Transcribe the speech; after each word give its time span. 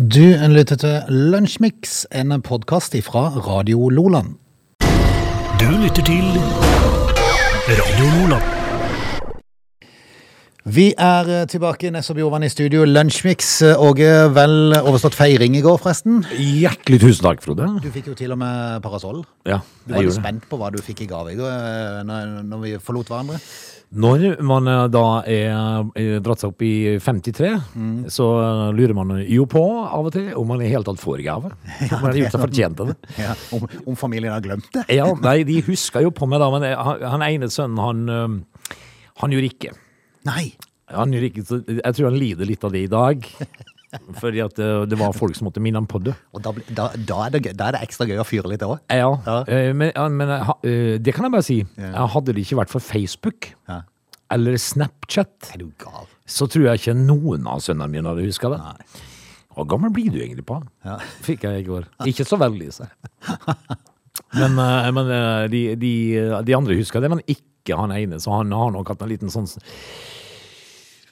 Du 0.00 0.22
lytter 0.48 0.78
til 0.80 1.02
Lunsjmix, 1.12 2.06
en 2.16 2.32
podkast 2.40 2.94
fra 3.04 3.26
Radio 3.36 3.90
Loland. 3.92 4.38
Du 5.60 5.66
lytter 5.76 6.00
til 6.06 6.24
Radio 7.68 8.06
Loland. 8.14 8.46
Vi 10.64 10.94
er 10.96 11.44
tilbake 11.52 11.86
i 11.86 11.90
Ness 11.92 12.08
Bjorvann 12.16 12.46
i 12.46 12.48
studio. 12.48 12.86
Lunsjmix. 12.88 13.50
Åge, 13.76 14.08
vel 14.32 14.72
overstått 14.80 15.18
feiring 15.18 15.58
i 15.58 15.60
går, 15.60 15.76
forresten? 15.76 16.22
Hjertelig 16.32 17.02
tusen 17.04 17.26
takk, 17.28 17.44
Frode. 17.44 17.68
Du 17.84 17.90
fikk 17.92 18.08
jo 18.08 18.16
til 18.16 18.32
og 18.32 18.40
med 18.40 18.80
parasoll. 18.80 19.20
Ja, 19.44 19.60
Du 19.84 19.98
var 19.98 20.08
litt 20.08 20.16
spent 20.16 20.48
på 20.48 20.56
hva 20.62 20.72
du 20.72 20.80
fikk 20.80 21.04
i 21.04 21.10
gave 21.12 21.34
i 21.34 21.36
går, 21.36 21.50
eh, 21.50 22.00
når, 22.08 22.40
når 22.48 22.64
vi 22.64 22.74
forlot 22.80 23.12
hverandre. 23.12 23.42
Når 23.90 24.36
man 24.46 24.68
eh, 24.70 24.84
da 24.94 25.04
er 25.26 25.88
eh, 25.98 26.18
dratt 26.22 26.44
seg 26.44 26.52
opp 26.52 26.62
i 26.62 26.74
53, 27.02 27.48
så 28.14 28.26
eh, 28.38 28.60
lurer 28.78 28.94
man 28.94 29.16
jo 29.26 29.46
på 29.50 29.62
av 29.82 30.06
og 30.06 30.14
til 30.14 30.28
om 30.38 30.46
man 30.52 30.62
i 30.62 30.68
hele 30.70 30.86
tatt 30.86 31.00
får 31.02 31.24
gave. 31.26 31.50
Om 31.90 31.96
man 31.96 32.06
har 32.12 32.20
gjort 32.20 32.36
seg 32.36 32.44
fortjent 32.44 32.78
til 32.78 32.92
det. 32.92 32.96
Ja, 33.24 33.34
om, 33.56 33.66
om 33.90 33.98
familien 33.98 34.30
har 34.32 34.44
glemt 34.44 34.68
det? 34.76 34.84
Ja, 34.94 35.08
nei, 35.24 35.40
de 35.48 35.58
husker 35.70 36.06
jo 36.06 36.12
på 36.14 36.28
meg 36.30 36.38
da, 36.42 36.52
men 36.54 36.68
han, 36.70 37.02
han 37.16 37.26
ene 37.26 37.50
sønnen, 37.50 37.82
han, 37.82 38.06
eh, 38.14 38.78
han 39.24 39.34
gjorde 39.34 39.50
ikke. 39.50 39.74
Nei. 40.30 40.52
Han 40.94 41.12
gjorde 41.14 41.32
ikke, 41.32 41.46
så 41.46 41.60
jeg 41.66 41.96
tror 41.96 42.08
han 42.12 42.18
lider 42.18 42.48
litt 42.50 42.64
av 42.66 42.72
det 42.74 42.86
i 42.86 42.90
dag. 42.90 43.26
Fordi 44.20 44.38
at 44.44 44.58
eh, 44.62 44.84
det 44.86 44.98
var 45.00 45.12
folk 45.16 45.34
som 45.34 45.48
måtte 45.48 45.58
minne 45.62 45.80
ham 45.80 45.86
på 45.90 45.98
det. 46.04 46.12
Og 46.36 46.42
da, 46.44 46.52
da, 46.70 46.84
da, 46.94 47.16
er 47.26 47.32
det, 47.34 47.40
gøy- 47.48 47.56
da 47.58 47.68
er 47.70 47.76
det 47.78 47.80
ekstra 47.88 48.06
gøy 48.06 48.20
å 48.22 48.26
fyre 48.28 48.50
litt 48.52 48.62
òg. 48.62 48.76
Ja, 48.92 49.08
Ja. 49.26 49.38
eh, 49.50 49.72
men, 49.74 49.90
men 50.14 50.30
eh, 50.30 50.98
det 51.02 51.14
kan 51.16 51.26
jeg 51.26 51.34
bare 51.34 51.46
si. 51.46 51.56
Hadde 51.76 52.34
det 52.36 52.44
ikke 52.44 52.60
vært 52.62 52.70
for 52.70 52.80
Facebook 52.84 53.50
Ja. 53.68 53.80
eller 54.30 54.54
Snapchat, 54.62 55.50
så 56.30 56.46
tror 56.46 56.68
jeg 56.68 56.78
ikke 56.84 56.94
noen 56.94 57.48
av 57.50 57.58
sønnene 57.66 57.90
mine 57.90 58.12
hadde 58.12 58.28
huska 58.28 58.52
det. 58.54 58.60
Nei. 58.62 59.06
Hvor 59.56 59.66
gammel 59.66 59.90
blir 59.90 60.12
du 60.14 60.20
egentlig 60.22 60.46
på? 60.46 60.60
Ja. 60.86 61.00
Fikk 61.26 61.42
jeg 61.48 61.64
i 61.64 61.66
går. 61.66 61.88
Ikke 62.06 62.22
så 62.24 62.38
veldig, 62.38 62.68
så. 62.72 62.86
Men, 64.38 64.54
men 64.94 65.08
de, 65.50 65.64
de, 65.80 65.90
de 66.46 66.54
andre 66.54 66.76
husker 66.78 67.02
det, 67.02 67.10
men 67.10 67.22
ikke 67.26 67.74
han 67.76 67.90
ene. 67.92 68.20
Så 68.22 68.30
han 68.30 68.52
har 68.54 68.70
nok 68.70 68.92
hatt 68.94 69.02
en 69.02 69.10
liten 69.10 69.32
sånn 69.34 69.48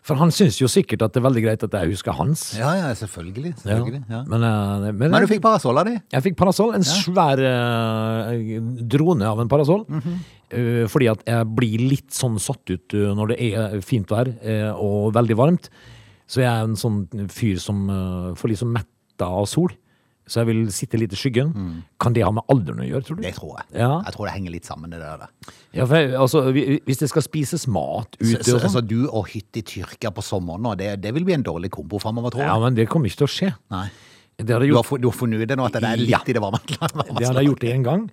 For 0.08 0.16
han 0.16 0.30
syns 0.32 0.56
jo 0.56 0.68
sikkert 0.72 1.02
at 1.04 1.12
det 1.12 1.20
er 1.20 1.26
veldig 1.26 1.42
greit 1.44 1.64
at 1.66 1.74
jeg 1.76 1.92
husker 1.92 2.16
hans. 2.16 2.46
Ja, 2.56 2.70
ja, 2.78 2.88
selvfølgelig. 2.96 3.52
Selvfølgelig 3.60 4.00
ja. 4.08 4.22
Men, 4.30 4.46
uh, 4.46 4.86
men, 4.88 5.12
Men 5.12 5.24
du 5.24 5.28
fikk 5.28 5.42
parasoll 5.44 5.80
av 5.82 5.90
de? 5.90 5.98
Jeg 6.14 6.24
fikk 6.30 6.38
parasoll. 6.38 6.72
En 6.78 6.86
svær 6.86 7.42
uh, 7.44 8.32
drone 8.88 9.28
av 9.28 9.42
en 9.44 9.50
parasoll. 9.52 9.84
Mm 9.88 10.00
-hmm. 10.00 10.22
uh, 10.54 10.86
fordi 10.88 11.10
at 11.12 11.26
jeg 11.28 11.50
blir 11.58 11.84
litt 11.90 12.08
sånn 12.14 12.38
satt 12.40 12.72
ut 12.72 12.96
når 12.96 13.34
det 13.34 13.38
er 13.52 13.80
fint 13.80 14.08
vær 14.10 14.32
og 14.80 15.12
veldig 15.14 15.36
varmt. 15.36 15.68
Så 16.26 16.40
jeg 16.40 16.48
er 16.48 16.64
en 16.64 16.76
sånn 16.76 17.28
fyr 17.28 17.58
som 17.58 17.88
får 18.36 18.48
liksom 18.48 18.72
metta 18.72 19.26
av 19.26 19.46
sol. 19.46 19.72
Så 20.28 20.42
jeg 20.42 20.48
vil 20.50 20.60
sitte 20.74 21.00
litt 21.00 21.14
i 21.14 21.18
skyggen. 21.18 21.52
Kan 22.00 22.14
det 22.16 22.22
ha 22.26 22.30
med 22.36 22.44
alderen 22.52 22.82
å 22.84 22.88
gjøre, 22.88 23.06
tror 23.08 23.18
du? 23.18 23.22
Mm. 23.24 23.28
Det 23.28 23.34
tror 23.38 23.54
jeg. 23.56 23.66
Ja. 23.80 23.92
Jeg 24.06 24.14
tror 24.16 24.28
det 24.28 24.34
henger 24.36 24.54
litt 24.54 24.68
sammen, 24.68 24.92
det 24.92 25.00
der. 25.00 25.26
Ja, 25.76 25.86
jeg, 25.88 26.12
altså, 26.16 26.44
hvis 26.52 27.00
det 27.02 27.08
skal 27.12 27.24
spises 27.24 27.66
mat 27.68 28.16
Så, 28.20 28.34
ute 28.36 28.44
så, 28.46 28.58
og 28.58 28.66
sånn 28.66 28.76
så 28.78 28.84
du 28.84 28.98
og 29.08 29.30
hytte 29.32 29.62
i 29.62 29.66
Tyrkia 29.74 30.12
på 30.14 30.24
sommeren 30.24 30.62
nå, 30.64 30.76
det, 30.80 30.94
det 31.02 31.14
vil 31.16 31.26
bli 31.28 31.36
en 31.38 31.46
dårlig 31.46 31.72
kombo 31.74 32.00
framover, 32.02 32.32
tror 32.36 32.44
jeg. 32.46 32.52
Ja, 32.52 32.60
men 32.62 32.78
det 32.78 32.88
kommer 32.92 33.10
ikke 33.10 33.24
til 33.24 33.28
å 33.30 33.34
skje. 33.38 33.50
Nei. 33.74 33.88
Du 34.38 34.52
har, 34.54 34.62
gjort 34.62 35.00
du 35.02 35.08
har 35.08 35.14
funnet 35.18 35.40
ut 35.42 35.48
det 35.50 35.56
nå, 35.58 35.64
at 35.66 35.74
det 35.74 35.82
er 35.82 35.98
litt 35.98 36.12
Ja. 36.12 36.20
i 36.22 36.34
det 36.36 36.38
varme 36.38 36.60
det 36.68 36.76
hadde 37.26 37.40
jeg 37.40 37.48
gjort 37.48 37.64
én 37.66 37.82
gang. 37.82 38.04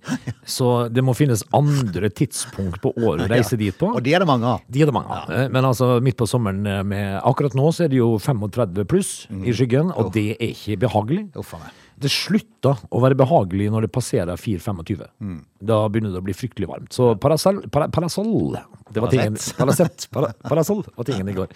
Så 0.42 0.88
det 0.90 1.04
må 1.06 1.14
finnes 1.14 1.44
andre 1.54 2.10
tidspunkt 2.10 2.80
på 2.82 2.90
året 2.98 3.28
å 3.28 3.30
reise 3.30 3.54
dit 3.60 3.76
på. 3.78 3.92
Og 3.94 4.02
det 4.02 4.16
er 4.18 4.24
det 4.24 4.26
mange 4.26 4.50
av. 4.56 4.64
De 4.66 4.82
er 4.82 4.90
det 4.90 4.94
mange 4.96 5.06
av. 5.06 5.30
Ja. 5.30 5.44
Men 5.54 5.68
altså, 5.70 6.00
midt 6.02 6.18
på 6.18 6.26
sommeren 6.26 6.66
eh, 6.66 6.82
med 6.82 7.20
Akkurat 7.22 7.54
nå 7.54 7.68
så 7.70 7.86
er 7.86 7.92
det 7.94 8.00
jo 8.00 8.16
35 8.18 8.82
pluss 8.90 9.12
i 9.30 9.54
skyggen, 9.54 9.94
og 9.94 10.10
det 10.18 10.32
er 10.34 10.50
ikke 10.50 10.80
behagelig. 10.88 11.28
Uff 11.38 11.54
a 11.54 11.62
meg. 11.62 11.82
Det 11.96 12.10
slutter 12.12 12.82
å 12.92 13.00
være 13.00 13.16
behagelig 13.16 13.70
når 13.72 13.86
det 13.86 13.92
passerer 13.94 14.36
4-25. 14.40 15.06
Da 15.64 15.78
begynner 15.88 16.12
det 16.12 16.20
å 16.20 16.26
bli 16.26 16.34
fryktelig 16.36 16.68
varmt. 16.68 16.92
Så 16.92 17.14
parasol, 17.20 17.62
para, 17.72 17.88
parasoll 17.92 18.58
det 18.92 19.02
var 19.02 19.12
tingen. 19.12 19.38
Paracet, 19.58 20.08
para, 20.12 20.32
Parasoll 20.44 20.84
var 20.94 21.08
tingen 21.08 21.28
i 21.32 21.36
går. 21.36 21.48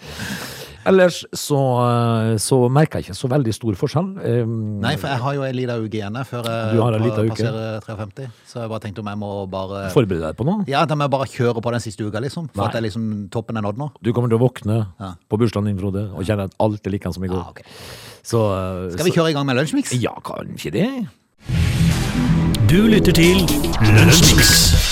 Ellers 0.87 1.21
så, 1.37 1.57
eh, 1.85 2.37
så 2.41 2.57
merker 2.73 2.99
jeg 2.99 3.09
ikke 3.11 3.17
så 3.19 3.29
veldig 3.31 3.53
stor 3.53 3.77
forskjell. 3.77 4.09
Eh, 4.25 4.45
Nei, 4.47 4.95
for 4.97 5.07
jeg 5.11 5.21
har 5.21 5.35
jo 5.37 5.43
en 5.45 5.55
liten 5.55 5.83
uke 5.85 5.99
igjen 5.99 6.17
før 6.25 6.47
jeg 6.49 7.29
passerer 7.29 7.81
53. 7.85 8.27
Så 8.49 8.61
jeg 8.63 8.71
bare 8.71 8.83
tenkte 8.85 9.03
om 9.03 9.11
jeg 9.11 9.19
må 9.21 9.31
bare 9.51 9.89
Forbered 9.93 10.21
deg 10.25 10.37
på 10.39 10.47
noe. 10.47 10.65
Ja, 10.71 10.81
at 10.83 10.89
jeg 10.89 10.97
må 10.97 11.07
bare 11.13 11.29
kjøre 11.29 11.61
på 11.61 11.71
den 11.75 11.83
siste 11.83 12.05
uka, 12.07 12.19
liksom. 12.23 12.49
For 12.53 12.63
Nei. 12.63 12.67
at 12.67 12.73
det 12.77 12.81
er 12.81 12.87
liksom 12.89 13.29
toppen 13.33 13.57
er 13.57 13.65
nådd 13.67 13.77
nå. 13.77 13.91
Du 14.01 14.11
kommer 14.13 14.29
til 14.31 14.39
å 14.39 14.43
våkne 14.47 14.79
Ja. 14.99 15.13
på 15.29 15.37
bursdagen 15.37 15.65
din, 15.69 15.77
Frode, 15.77 16.09
og 16.13 16.25
kjenne 16.25 16.49
at 16.49 16.55
alt 16.59 16.85
er 16.87 16.91
like 16.91 17.13
som 17.13 17.23
i 17.23 17.27
går. 17.27 17.37
Ja, 17.43 17.49
okay. 17.49 17.63
Så, 18.23 18.39
eh, 18.51 18.91
Skal 18.93 19.05
vi 19.05 19.11
kjøre 19.11 19.29
i 19.29 19.33
gang 19.33 19.45
med 19.45 19.55
lunsjmix? 19.57 19.93
Ja, 20.01 20.13
kanskje 20.23 20.71
det. 20.71 21.07
Du 22.67 22.87
lytter 22.87 23.11
til 23.11 23.45
Lunsjmix. 23.81 24.90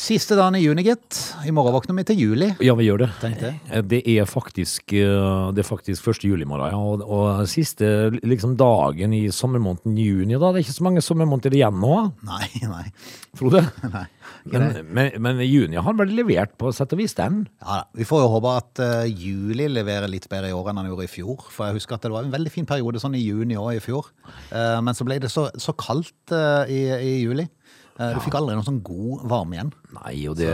Siste 0.00 0.32
dagen 0.32 0.54
i 0.56 0.62
juni, 0.62 0.80
gitt. 0.86 1.16
I 1.44 1.52
morgen 1.52 1.74
våkner 1.74 1.98
vi 1.98 2.02
til 2.08 2.20
juli. 2.22 2.46
Ja, 2.64 2.72
vi 2.78 2.86
gjør 2.86 3.02
det. 3.02 3.08
Tenk 3.20 3.42
det. 3.42 3.50
Eh, 3.68 4.14
er 4.14 4.24
faktisk, 4.24 4.94
eh, 4.96 5.50
det 5.52 5.60
er 5.60 5.66
faktisk 5.68 6.06
1. 6.08 6.24
juli 6.24 6.46
i 6.46 6.48
morgen. 6.48 6.72
Og, 6.72 7.02
og 7.04 7.42
siste 7.52 8.08
liksom, 8.24 8.54
dagen 8.56 9.12
i 9.12 9.26
sommermåneden 9.28 9.98
juni, 10.00 10.38
da. 10.38 10.54
Det 10.54 10.62
er 10.62 10.64
ikke 10.64 10.78
så 10.78 10.86
mange 10.88 11.04
sommermåneder 11.04 11.58
igjen 11.58 11.76
nå, 11.82 11.98
Nei, 12.24 12.48
nei. 12.64 12.86
Frode. 13.36 13.60
nei. 13.92 14.06
Men, 14.48 14.66
men, 14.88 15.12
men 15.20 15.44
juni 15.44 15.76
har 15.76 15.98
vel 15.98 16.16
levert 16.16 16.56
på 16.56 16.72
sett 16.72 16.96
og 16.96 17.02
vis 17.02 17.12
den. 17.18 17.42
Ja, 17.60 17.82
da. 17.82 17.84
vi 18.00 18.08
får 18.08 18.24
jo 18.24 18.32
håpe 18.38 18.56
at 18.56 18.80
uh, 18.80 19.04
juli 19.04 19.68
leverer 19.68 20.08
litt 20.08 20.30
bedre 20.32 20.48
i 20.48 20.56
år 20.56 20.72
enn 20.72 20.80
han 20.80 20.88
gjorde 20.88 21.10
i 21.10 21.12
fjor. 21.12 21.44
For 21.52 21.68
jeg 21.68 21.76
husker 21.76 21.98
at 21.98 22.08
det 22.08 22.14
var 22.16 22.24
en 22.24 22.32
veldig 22.32 22.56
fin 22.56 22.68
periode 22.68 23.04
sånn 23.04 23.20
i 23.20 23.24
juni 23.26 23.60
òg 23.60 23.74
i 23.76 23.84
fjor. 23.84 24.08
Uh, 24.48 24.80
men 24.80 24.96
så 24.96 25.04
ble 25.04 25.20
det 25.20 25.28
så, 25.28 25.50
så 25.60 25.76
kaldt 25.76 26.32
uh, 26.32 26.64
i, 26.72 26.86
i 26.88 27.14
juli. 27.20 27.50
Eh, 28.00 28.14
du 28.16 28.20
fikk 28.24 28.36
aldri 28.38 28.54
noe 28.56 28.64
sånn 28.64 28.78
god 28.86 29.24
varme 29.28 29.58
igjen. 29.58 29.70
Nei, 29.92 30.14
og 30.30 30.38
det 30.38 30.48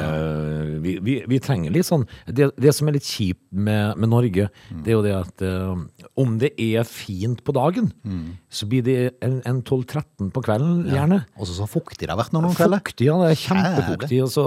vi, 0.82 0.96
vi, 1.04 1.14
vi 1.28 1.38
trenger 1.44 1.70
litt 1.74 1.84
sånn 1.86 2.06
Det, 2.24 2.48
det 2.56 2.72
som 2.72 2.88
er 2.88 2.96
litt 2.96 3.04
kjipt 3.06 3.42
med, 3.52 3.98
med 4.00 4.10
Norge, 4.10 4.46
det 4.82 4.90
er 4.90 4.96
jo 4.96 5.02
det 5.04 5.12
at 5.14 5.44
eh, 5.44 6.08
om 6.18 6.38
det 6.40 6.50
er 6.62 6.86
fint 6.88 7.42
på 7.44 7.52
dagen, 7.54 7.90
så 8.48 8.66
blir 8.70 8.82
det 8.86 8.96
en, 9.24 9.38
en 9.46 9.60
12-13 9.60 10.30
på 10.32 10.42
kvelden, 10.46 10.86
gjerne. 10.88 11.20
Og 11.36 11.48
så 11.50 11.68
fuktig 11.68 12.06
det 12.06 12.14
har 12.14 12.18
vært 12.18 12.34
noen 12.34 12.54
kvelder. 12.56 12.80
Fuktig, 12.82 13.08
ja. 13.10 13.18
Det 13.20 13.34
er 13.34 13.40
kjempefuktig. 13.42 14.20
Og 14.24 14.32
så, 14.32 14.46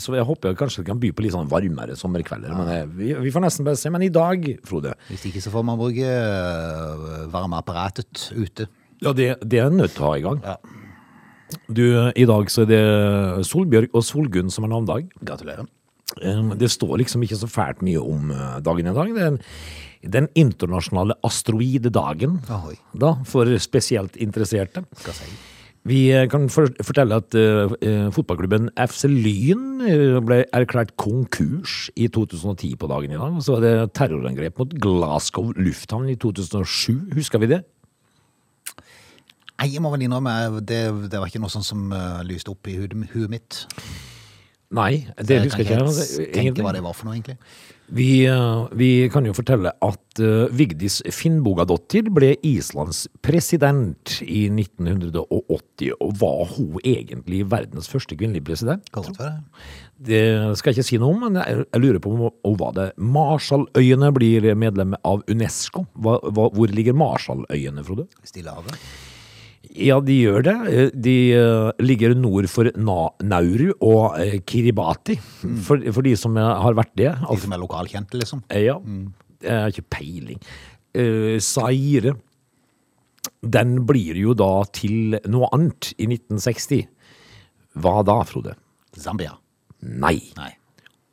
så 0.00 0.16
jeg 0.16 0.26
håper 0.26 0.56
kanskje 0.58 0.82
det 0.82 0.88
kan 0.90 1.02
by 1.02 1.12
på 1.14 1.26
litt 1.26 1.36
sånn 1.36 1.50
varmere 1.52 1.96
sommerkvelder. 2.00 2.56
Men 2.56 2.72
eh, 2.74 2.84
vi, 2.96 3.12
vi 3.28 3.34
får 3.34 3.44
nesten 3.46 3.68
bare 3.68 3.78
se. 3.80 3.92
Men 3.92 4.06
i 4.06 4.12
dag, 4.14 4.48
Frode 4.66 4.96
Hvis 5.10 5.28
ikke 5.30 5.44
så 5.44 5.52
får 5.52 5.66
man 5.68 5.78
bruke 5.80 6.10
eh, 6.10 7.24
varmeapparatet 7.32 8.30
ute. 8.34 8.70
Ja, 9.04 9.12
det, 9.16 9.34
det 9.44 9.60
er 9.60 9.70
en 9.70 9.78
nødt 9.80 9.94
til 9.96 10.04
å 10.04 10.10
ha 10.14 10.18
i 10.18 10.24
gang. 10.24 10.40
Ja. 10.44 10.56
Du, 11.68 11.84
i 12.14 12.26
dag 12.28 12.50
så 12.52 12.64
er 12.64 12.70
det 12.70 12.80
Solbjørg 13.48 13.92
og 13.94 14.06
Solgunn 14.06 14.50
som 14.52 14.66
har 14.66 14.74
navnedag. 14.74 15.10
Gratulerer. 15.24 15.68
Det 16.58 16.70
står 16.70 16.96
liksom 17.02 17.22
ikke 17.22 17.38
så 17.38 17.48
fælt 17.50 17.84
mye 17.86 18.00
om 18.02 18.32
uh, 18.34 18.58
dagen 18.64 18.90
i 18.90 18.96
dag. 18.96 19.14
Det 19.14 19.22
er 19.22 19.30
en, 19.30 19.40
den 20.16 20.26
internasjonale 20.38 21.14
asteroidedagen, 21.26 22.40
da, 22.98 23.14
for 23.28 23.50
spesielt 23.62 24.18
interesserte. 24.18 24.84
Vi 25.88 26.10
eh, 26.12 26.26
kan 26.28 26.48
for, 26.52 26.68
fortelle 26.84 27.16
at 27.22 27.34
uh, 27.40 27.72
eh, 27.80 28.08
fotballklubben 28.12 28.68
FC 28.76 29.08
Lyn 29.08 29.80
eh, 29.88 30.18
ble 30.20 30.42
erklært 30.52 30.92
konkurs 31.00 31.86
i 31.96 32.10
2010 32.12 32.74
på 32.80 32.90
dagen 32.90 33.14
i 33.14 33.20
dag. 33.20 33.38
Så 33.40 33.56
var 33.56 33.64
det 33.64 33.92
terrorangrep 33.96 34.60
mot 34.60 34.74
Glasgow 34.76 35.54
lufthavn 35.56 36.10
i 36.12 36.18
2007. 36.20 37.14
Husker 37.16 37.40
vi 37.40 37.54
det? 37.54 37.62
Nei, 39.60 39.74
jeg 39.74 39.82
må 39.84 39.90
vel 39.92 40.06
innrømme, 40.06 40.62
det, 40.64 40.84
det 41.12 41.18
var 41.20 41.28
ikke 41.28 41.42
noe 41.42 41.52
sånt 41.52 41.68
som 41.68 41.90
uh, 41.92 42.22
lyste 42.24 42.48
opp 42.48 42.70
i 42.70 42.78
huet, 42.80 42.96
huet 43.12 43.28
mitt. 43.28 43.58
Nei, 44.72 45.02
det 45.18 45.36
jeg 45.36 45.50
husker 45.50 45.66
kan 45.66 45.82
ikke 45.82 45.90
ikke 45.90 45.98
jeg. 45.98 46.16
helt 46.22 46.36
tenke 46.38 46.64
hva 46.64 46.72
det 46.72 46.80
var 46.84 46.94
for 46.96 47.08
noe, 47.08 47.18
egentlig. 47.18 47.36
Vi, 47.92 48.22
uh, 48.30 48.70
vi 48.78 48.88
kan 49.12 49.26
jo 49.26 49.34
fortelle 49.36 49.74
at 49.84 50.22
uh, 50.22 50.46
Vigdis 50.54 51.00
Finnbogadottir 51.12 52.08
ble 52.14 52.30
Islands 52.46 53.02
president 53.20 54.14
i 54.22 54.46
1980. 54.46 55.92
Og 55.98 56.16
var 56.22 56.54
hun 56.54 56.80
egentlig 56.80 57.42
verdens 57.50 57.90
første 57.90 58.16
kvinnelige 58.16 58.46
president? 58.48 58.88
Godt 58.94 59.12
for 59.12 59.26
det. 59.26 59.34
Det 60.08 60.24
skal 60.56 60.70
jeg 60.72 60.80
ikke 60.80 60.88
si 60.94 61.02
noe 61.02 61.12
om, 61.18 61.26
men 61.26 61.42
jeg, 61.42 61.66
jeg 61.66 61.84
lurer 61.84 62.00
på 62.00 62.14
om 62.14 62.26
hun 62.30 62.58
var 62.64 62.78
det. 62.80 62.88
Marshalløyene 62.96 64.14
blir 64.16 64.52
medlem 64.54 64.96
av 65.02 65.26
Unesco. 65.28 65.84
Hva, 65.98 66.20
hva, 66.30 66.48
hvor 66.54 66.72
ligger 66.72 66.96
Marshalløyene, 66.96 67.84
Frode? 67.84 68.06
Stillehavet. 68.22 68.78
Ja, 69.78 70.00
de 70.02 70.16
gjør 70.18 70.42
det. 70.46 70.54
Eh, 70.70 70.88
De 70.94 71.14
eh, 71.36 71.70
ligger 71.84 72.14
nord 72.18 72.48
for 72.50 72.70
Na 72.76 73.08
Nauru 73.22 73.70
og 73.80 74.16
Kiribati, 74.48 75.14
Kiribati. 75.16 75.16
For, 75.66 75.84
for 75.94 76.02
de 76.06 76.16
som 76.18 76.36
eh, 76.40 76.48
har 76.64 76.74
vært 76.78 76.94
det. 76.98 77.12
De 77.22 77.38
som 77.44 77.54
er 77.54 77.62
lokalkjente, 77.62 78.18
liksom. 78.18 78.42
Eh, 78.50 78.64
Ja, 78.66 78.78
jeg 79.40 79.54
har 79.56 79.70
ikke 79.72 79.86
peiling. 79.94 80.40
Eh, 80.92 81.38
Zaire, 81.40 82.16
den 83.40 83.76
blir 83.88 84.18
jo 84.20 84.34
da 84.36 84.50
til 84.74 85.16
noe 85.30 85.48
annet 85.54 85.92
i 85.96 86.08
1960. 86.10 86.82
Hva 87.80 88.00
da, 88.04 88.18
Frode? 88.26 88.56
Zambia. 88.98 89.36
Nei. 89.86 90.18
Nei. 90.36 90.50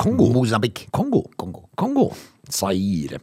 Kongo. 0.02 0.32
Mozambique. 0.34 0.90
Kongo. 0.92 1.24
Kongo. 1.38 1.68
Kongo. 1.78 2.10
Zaire. 2.50 3.22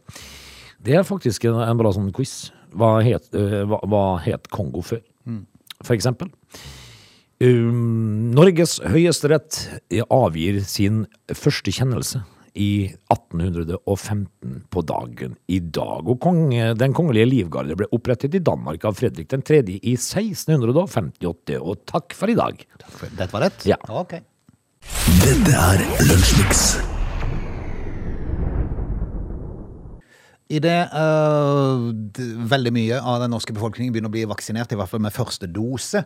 Det 0.85 0.95
er 0.99 1.05
faktisk 1.07 1.45
en, 1.49 1.59
en 1.65 1.77
bra 1.79 1.91
sånn 1.95 2.09
quiz. 2.15 2.51
Hva 2.75 2.97
het, 3.05 3.29
uh, 3.37 3.61
hva, 3.69 3.79
hva 3.87 4.01
het 4.25 4.49
Kongo 4.51 4.81
før, 4.83 4.99
for 5.83 5.95
eksempel? 5.97 6.31
Um, 7.43 8.31
Norges 8.31 8.77
høyesterett 8.79 9.59
avgir 10.07 10.61
sin 10.63 11.03
første 11.35 11.73
kjennelse 11.75 12.23
i 12.55 12.87
1815 13.11 14.61
på 14.71 14.83
dagen 14.87 15.35
i 15.51 15.59
dag. 15.59 16.07
Og 16.07 16.19
kong, 16.23 16.47
Den 16.79 16.95
kongelige 16.95 17.27
livgarde 17.27 17.75
ble 17.75 17.89
opprettet 17.91 18.35
i 18.35 18.39
Danmark 18.39 18.85
av 18.87 18.95
Fredrik 18.95 19.27
3. 19.27 19.61
i 19.75 19.95
1658. 19.97 21.59
Og 21.59 21.83
takk 21.85 22.15
for 22.15 22.31
i 22.31 22.39
dag. 22.39 22.65
Dette 23.11 23.31
var 23.33 23.49
rett? 23.49 23.67
Ja. 23.67 23.79
Ok. 23.89 24.19
Dette 25.19 25.51
er 25.51 25.87
Lunsjmix. 26.07 26.94
Idet 30.45 30.91
uh, 30.93 31.89
veldig 32.45 32.71
mye 32.75 32.97
av 33.01 33.23
den 33.23 33.31
norske 33.33 33.53
befolkningen 33.55 33.93
begynner 33.93 34.11
å 34.11 34.13
bli 34.13 34.27
vaksinert, 34.29 34.75
i 34.75 34.77
hvert 34.77 34.91
fall 34.91 35.01
med 35.01 35.15
første 35.15 35.49
dose, 35.49 36.03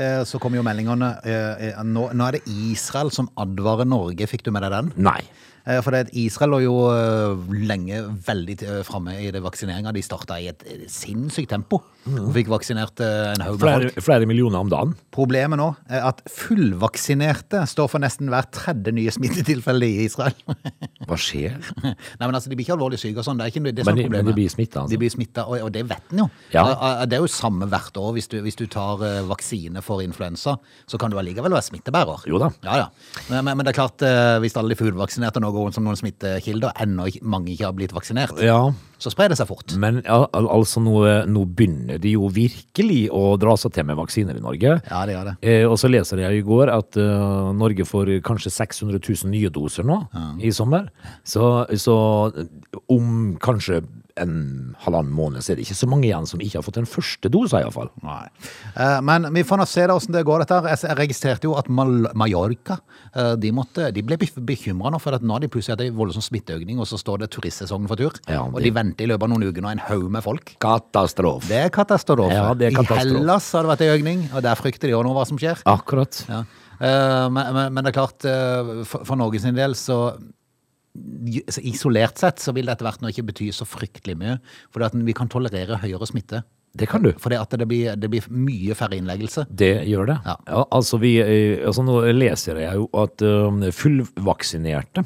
uh, 0.00 0.22
så 0.24 0.40
kommer 0.40 0.56
jo 0.56 0.64
meldingene 0.64 1.10
uh, 1.26 1.60
eh, 1.60 1.82
nå, 1.84 2.06
nå 2.16 2.24
er 2.24 2.38
det 2.38 2.56
Israel 2.72 3.12
som 3.12 3.28
advarer 3.36 3.84
Norge. 3.84 4.30
Fikk 4.30 4.46
du 4.46 4.52
med 4.54 4.64
deg 4.64 4.72
den? 4.78 4.88
Nei. 4.96 5.20
Eh, 5.66 5.78
For 5.84 5.94
det, 5.94 6.08
Israel 6.18 6.50
lå 6.56 6.60
jo 6.64 6.74
eh, 6.90 7.54
lenge 7.68 8.00
veldig 8.26 8.56
uh, 8.66 8.80
framme 8.86 9.14
i 9.22 9.30
det 9.34 9.42
vaksineringa. 9.44 9.92
De 9.94 10.02
starta 10.02 10.40
i 10.42 10.48
et 10.50 10.62
eh, 10.66 10.86
sinnssykt 10.90 11.50
tempo 11.54 11.82
og 12.02 12.32
fikk 12.34 12.48
vaksinert 12.50 12.98
eh, 12.98 13.28
en 13.36 13.44
haug 13.46 13.54
med 13.54 13.62
Flere, 13.62 13.90
folk. 13.92 14.02
flere 14.02 14.26
millioner 14.26 14.58
om 14.64 14.70
dagen. 14.72 14.94
Problemet 15.14 15.60
nå 15.60 15.68
er 15.86 16.02
at 16.08 16.18
fullvaksinerte 16.26 17.60
står 17.70 17.90
for 17.92 18.02
nesten 18.02 18.30
hver 18.32 18.48
tredje 18.54 18.90
nye 18.96 19.12
smittetilfelle 19.14 19.86
i 19.86 20.06
Israel. 20.08 20.34
Hva 21.08 21.18
skjer? 21.18 21.54
Nei, 21.82 21.94
men 22.26 22.34
altså, 22.34 22.50
De 22.50 22.56
blir 22.58 22.66
ikke 22.66 22.74
alvorlig 22.76 22.98
syke 23.02 23.22
og 23.22 23.26
sånn. 23.26 23.38
Det 23.38 23.46
er 23.46 23.52
ikke 23.54 23.62
det 23.70 23.84
som 23.86 23.92
Men 23.94 24.02
er 24.02 24.08
de- 24.08 24.12
men 24.16 24.26
de 24.30 24.34
blir 24.36 24.50
smittet, 24.52 24.80
altså. 24.82 24.90
De 24.94 24.98
blir 25.02 25.12
smitta, 25.14 25.44
og, 25.46 25.62
og 25.68 25.70
det 25.74 25.84
vet 25.90 26.10
en 26.14 26.24
jo. 26.24 26.28
Ja. 26.54 26.64
Eh, 26.66 26.84
eh, 26.90 27.04
Det 27.06 27.18
er 27.18 27.22
jo 27.24 27.30
samme 27.30 27.68
hvert 27.70 27.96
år. 28.02 28.10
Hvis 28.18 28.28
du, 28.32 28.38
hvis 28.42 28.58
du 28.58 28.66
tar 28.66 29.02
eh, 29.06 29.20
vaksine 29.30 29.82
for 29.82 30.02
influensa, 30.02 30.56
så 30.90 30.98
kan 30.98 31.10
du 31.14 31.18
allikevel 31.22 31.54
være 31.54 31.68
smittebærer. 31.70 32.26
Jo 32.30 32.42
da. 32.42 32.50
Ja, 32.66 32.76
ja. 32.82 32.88
Men, 33.30 33.44
men, 33.46 33.56
men 33.58 33.66
det 33.68 33.74
er 33.76 33.78
klart, 33.78 34.02
eh, 34.06 34.36
hvis 34.42 34.58
alle 34.58 34.74
de 34.74 34.80
fullvaksinerte 34.82 35.42
nå 35.42 35.51
går 35.52 35.66
rundt 35.68 35.76
som 35.76 35.84
noen 35.86 35.98
smittekilder, 36.00 36.72
ennå 36.82 37.06
mange 37.22 37.52
ikke 37.54 37.68
har 37.68 37.76
blitt 37.76 37.92
vaksinert, 37.94 38.34
Ja, 38.42 38.72
så 38.98 39.10
sprer 39.12 39.28
det 39.32 39.38
seg 39.38 39.48
fort. 39.48 39.74
men 39.76 40.02
al 40.06 40.26
al- 40.32 40.48
altså 40.58 40.80
nå, 40.82 40.94
nå 41.26 41.44
begynner 41.46 41.98
de 42.00 42.12
jo 42.16 42.28
virkelig 42.28 43.08
å 43.10 43.36
dra 43.38 43.56
seg 43.56 43.72
til 43.74 43.84
med 43.84 43.96
vaksiner 43.98 44.36
i 44.36 44.42
Norge. 44.44 44.76
Ja, 44.90 45.04
det 45.06 45.14
gjør 45.16 45.24
det. 45.30 45.36
Eh, 45.42 45.64
og 45.68 45.76
så 45.78 45.90
leser 45.90 46.18
jeg 46.22 46.38
i 46.38 46.46
går 46.46 46.70
at 46.72 46.96
uh, 46.96 47.52
Norge 47.52 47.84
får 47.84 48.20
kanskje 48.22 48.50
600 48.52 49.00
000 49.24 49.30
nye 49.32 49.50
doser 49.50 49.84
nå 49.84 50.00
i 50.42 50.50
sommer. 50.54 50.88
Så, 51.24 51.66
så 51.78 51.96
om 52.88 53.36
kanskje 53.42 53.82
en 54.20 54.74
halvannen 54.84 55.12
måned 55.16 55.42
så 55.44 55.52
er 55.52 55.56
det 55.60 55.64
ikke 55.66 55.76
så 55.78 55.88
mange 55.88 56.08
igjen 56.08 56.26
som 56.28 56.40
ikke 56.42 56.58
har 56.58 56.64
fått 56.66 56.78
den 56.80 56.88
første 56.88 57.30
dosa, 57.32 57.60
iallfall. 57.62 57.88
Eh, 58.76 59.00
Men 59.04 59.28
vi 59.34 59.44
får 59.46 59.60
nå 59.62 59.66
se 59.68 59.86
da 59.86 59.94
hvordan 59.96 60.16
det 60.16 60.24
går 60.28 60.42
dette 60.44 60.58
her. 60.58 60.76
Jeg 60.86 60.98
registrerte 60.98 61.48
jo 61.48 61.54
at 61.58 61.68
Mal 61.72 62.08
Mallorca 62.18 62.78
eh, 63.14 63.34
de, 63.40 63.52
måtte, 63.56 63.88
de 63.94 64.02
ble 64.04 64.18
bekymra 64.20 64.92
nå, 64.92 65.00
for 65.02 65.16
at 65.16 65.22
nå 65.24 65.38
de 65.42 65.48
plutselig 65.52 65.76
hatt 65.78 65.84
en 65.86 65.96
voldsom 65.98 66.24
smitteøkning, 66.24 66.80
og 66.82 66.88
så 66.90 66.98
står 67.00 67.24
det 67.24 67.30
turistsesongen 67.34 67.88
for 67.90 68.00
tur. 68.00 68.18
Ja, 68.28 68.42
Og 68.44 68.60
de 68.62 68.72
venter 68.74 69.06
i 69.06 69.10
løpet 69.12 69.28
av 69.28 69.32
noen 69.34 69.48
uker 69.48 69.64
nå 69.64 69.72
en 69.72 69.84
haug 69.88 70.08
med 70.12 70.24
folk. 70.24 70.54
Katastrofe. 70.62 71.48
Det 71.48 71.62
er 71.66 71.72
katastrofe. 71.74 72.34
Ja, 72.34 72.52
det 72.54 72.70
er 72.72 72.76
katastrofe. 72.80 73.08
I 73.16 73.22
Hellas 73.22 73.48
har 73.56 73.64
det 73.66 73.72
vært 73.74 73.86
en 73.86 73.94
økning, 73.96 74.26
og 74.34 74.44
der 74.44 74.60
frykter 74.60 74.90
de 74.92 74.98
òg 74.98 75.06
nå 75.08 75.16
hva 75.16 75.26
som 75.28 75.40
skjer. 75.40 75.62
Akkurat. 75.72 76.22
Ja. 76.28 76.42
Eh, 76.82 77.26
men, 77.30 77.52
men, 77.54 77.74
men 77.76 77.84
det 77.84 77.92
er 77.92 77.98
klart, 78.00 78.24
eh, 78.26 78.72
for, 78.88 79.04
for 79.06 79.20
Norge 79.20 79.40
sin 79.42 79.54
del 79.58 79.76
så 79.78 79.98
Isolert 80.92 82.20
sett 82.20 82.42
så 82.42 82.52
vil 82.52 82.68
det 82.68 82.74
etter 82.74 82.88
hvert 82.88 83.04
nå 83.04 83.12
ikke 83.12 83.24
bety 83.30 83.52
så 83.54 83.64
fryktelig 83.68 84.16
mye. 84.20 84.38
For 84.72 84.84
vi 84.92 85.14
kan 85.16 85.30
tolerere 85.32 85.80
høyere 85.80 86.08
smitte. 86.08 86.42
Det 86.72 86.88
kan 86.88 87.04
du. 87.04 87.10
Fordi 87.20 87.36
at 87.36 87.52
det 87.60 87.68
blir, 87.68 87.96
det 88.00 88.08
blir 88.12 88.26
mye 88.32 88.74
færre 88.76 88.96
innleggelse. 88.96 89.44
Det 89.48 89.84
gjør 89.88 90.08
det. 90.08 90.18
Ja. 90.24 90.64
altså, 90.72 91.00
vi, 91.02 91.18
eh, 91.20 91.60
altså 91.66 91.84
Nå 91.84 91.98
leser 92.16 92.60
jeg 92.64 92.80
jo 92.80 92.88
at 92.96 93.24
eh, 93.24 93.72
fullvaksinerte 93.76 95.04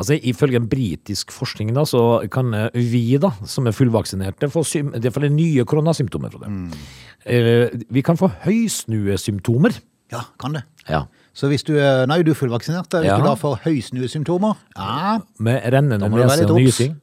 Altså 0.00 0.16
Ifølge 0.16 0.56
en 0.56 0.68
britisk 0.70 1.32
forskning 1.34 1.74
da, 1.76 1.84
så 1.88 2.22
kan 2.32 2.54
eh, 2.56 2.68
vi 2.72 3.18
da, 3.20 3.32
som 3.48 3.66
er 3.68 3.76
fullvaksinerte, 3.76 4.48
få 4.52 4.62
det 4.96 5.10
er 5.12 5.28
nye 5.28 5.64
koronasymptomer. 5.68 6.32
fra 6.32 6.46
det. 6.46 6.78
Eh, 7.26 7.80
vi 7.90 8.00
kan 8.02 8.16
få 8.16 8.30
høysnuesymptomer. 8.46 9.76
Ja, 10.12 10.24
kan 10.40 10.56
det. 10.56 10.62
Ja. 10.88 11.04
Så 11.40 11.48
hvis 11.48 11.64
du 11.64 11.72
nei, 12.10 12.18
du 12.26 12.34
er 12.34 12.36
fullvaksinert, 12.36 12.92
hvis 13.00 13.08
Ja. 13.08 13.16
du 13.16 13.24
da 13.24 13.32
får 13.40 13.62
høysnuesymptomer, 13.64 14.58
ja, 14.76 15.18
Med 15.40 15.62
rennende 15.72 16.10
nese 16.12 16.44
og 16.50 16.58
nysing. 16.60 16.98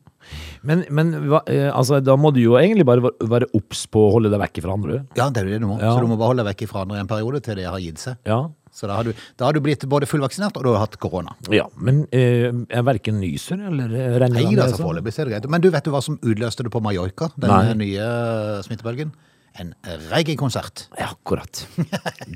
Men, 0.67 0.83
men 0.91 1.13
hva, 1.29 1.39
eh, 1.47 1.69
altså, 1.71 2.01
da 2.03 2.17
må 2.19 2.33
du 2.35 2.41
jo 2.41 2.57
egentlig 2.59 2.85
bare 2.87 3.11
være 3.21 3.47
obs 3.55 3.85
på 3.87 4.01
å 4.07 4.11
holde 4.17 4.31
deg 4.33 4.41
vekk 4.41 4.61
fra 4.65 4.73
andre. 4.75 5.01
ja, 5.15 5.29
det 5.31 5.41
er 5.41 5.47
jo 5.47 5.53
det 5.55 5.61
du 5.63 5.67
må. 5.69 5.77
Ja. 5.79 5.93
Så 5.95 6.01
du 6.03 6.09
må 6.11 6.17
bare 6.19 6.33
holde 6.33 6.43
deg 6.43 6.49
vekk 6.51 6.67
fra 6.71 6.81
andre 6.83 6.97
i 6.97 7.03
en 7.05 7.07
periode 7.09 7.41
til 7.45 7.55
det 7.55 7.67
har 7.69 7.79
gitt 7.79 8.01
seg. 8.03 8.17
Ja, 8.27 8.41
Så 8.77 8.85
da 8.89 8.97
har 8.99 9.07
du, 9.07 9.13
da 9.39 9.45
har 9.47 9.53
du 9.55 9.61
blitt 9.63 9.85
både 9.89 10.05
fullvaksinert, 10.05 10.57
og 10.59 10.63
du 10.67 10.69
har 10.73 10.83
hatt 10.83 10.99
korona. 11.01 11.31
ja 11.49 11.63
men 11.79 12.03
eh, 12.11 12.51
jeg 12.51 12.83
verken 12.85 13.21
nyser 13.21 13.63
eller 13.71 13.87
renner 14.19 14.43
Nei, 14.43 14.55
da, 14.59 14.67
så 14.69 14.83
foreløpig 14.83 15.15
er 15.17 15.25
det 15.25 15.33
greit. 15.33 15.49
Men 15.49 15.61
du 15.63 15.69
vet 15.71 15.83
du 15.87 15.89
hva 15.95 16.03
som 16.03 16.19
utløste 16.21 16.61
det 16.67 16.71
på 16.75 16.81
Mallorca, 16.83 17.31
den 17.39 17.49
Nei. 17.49 17.73
nye 17.87 18.61
smittebølgen? 18.67 19.13
En 19.57 19.73
reggae-konsert. 20.11 20.87
Ja, 20.99 21.09
akkurat. 21.15 21.63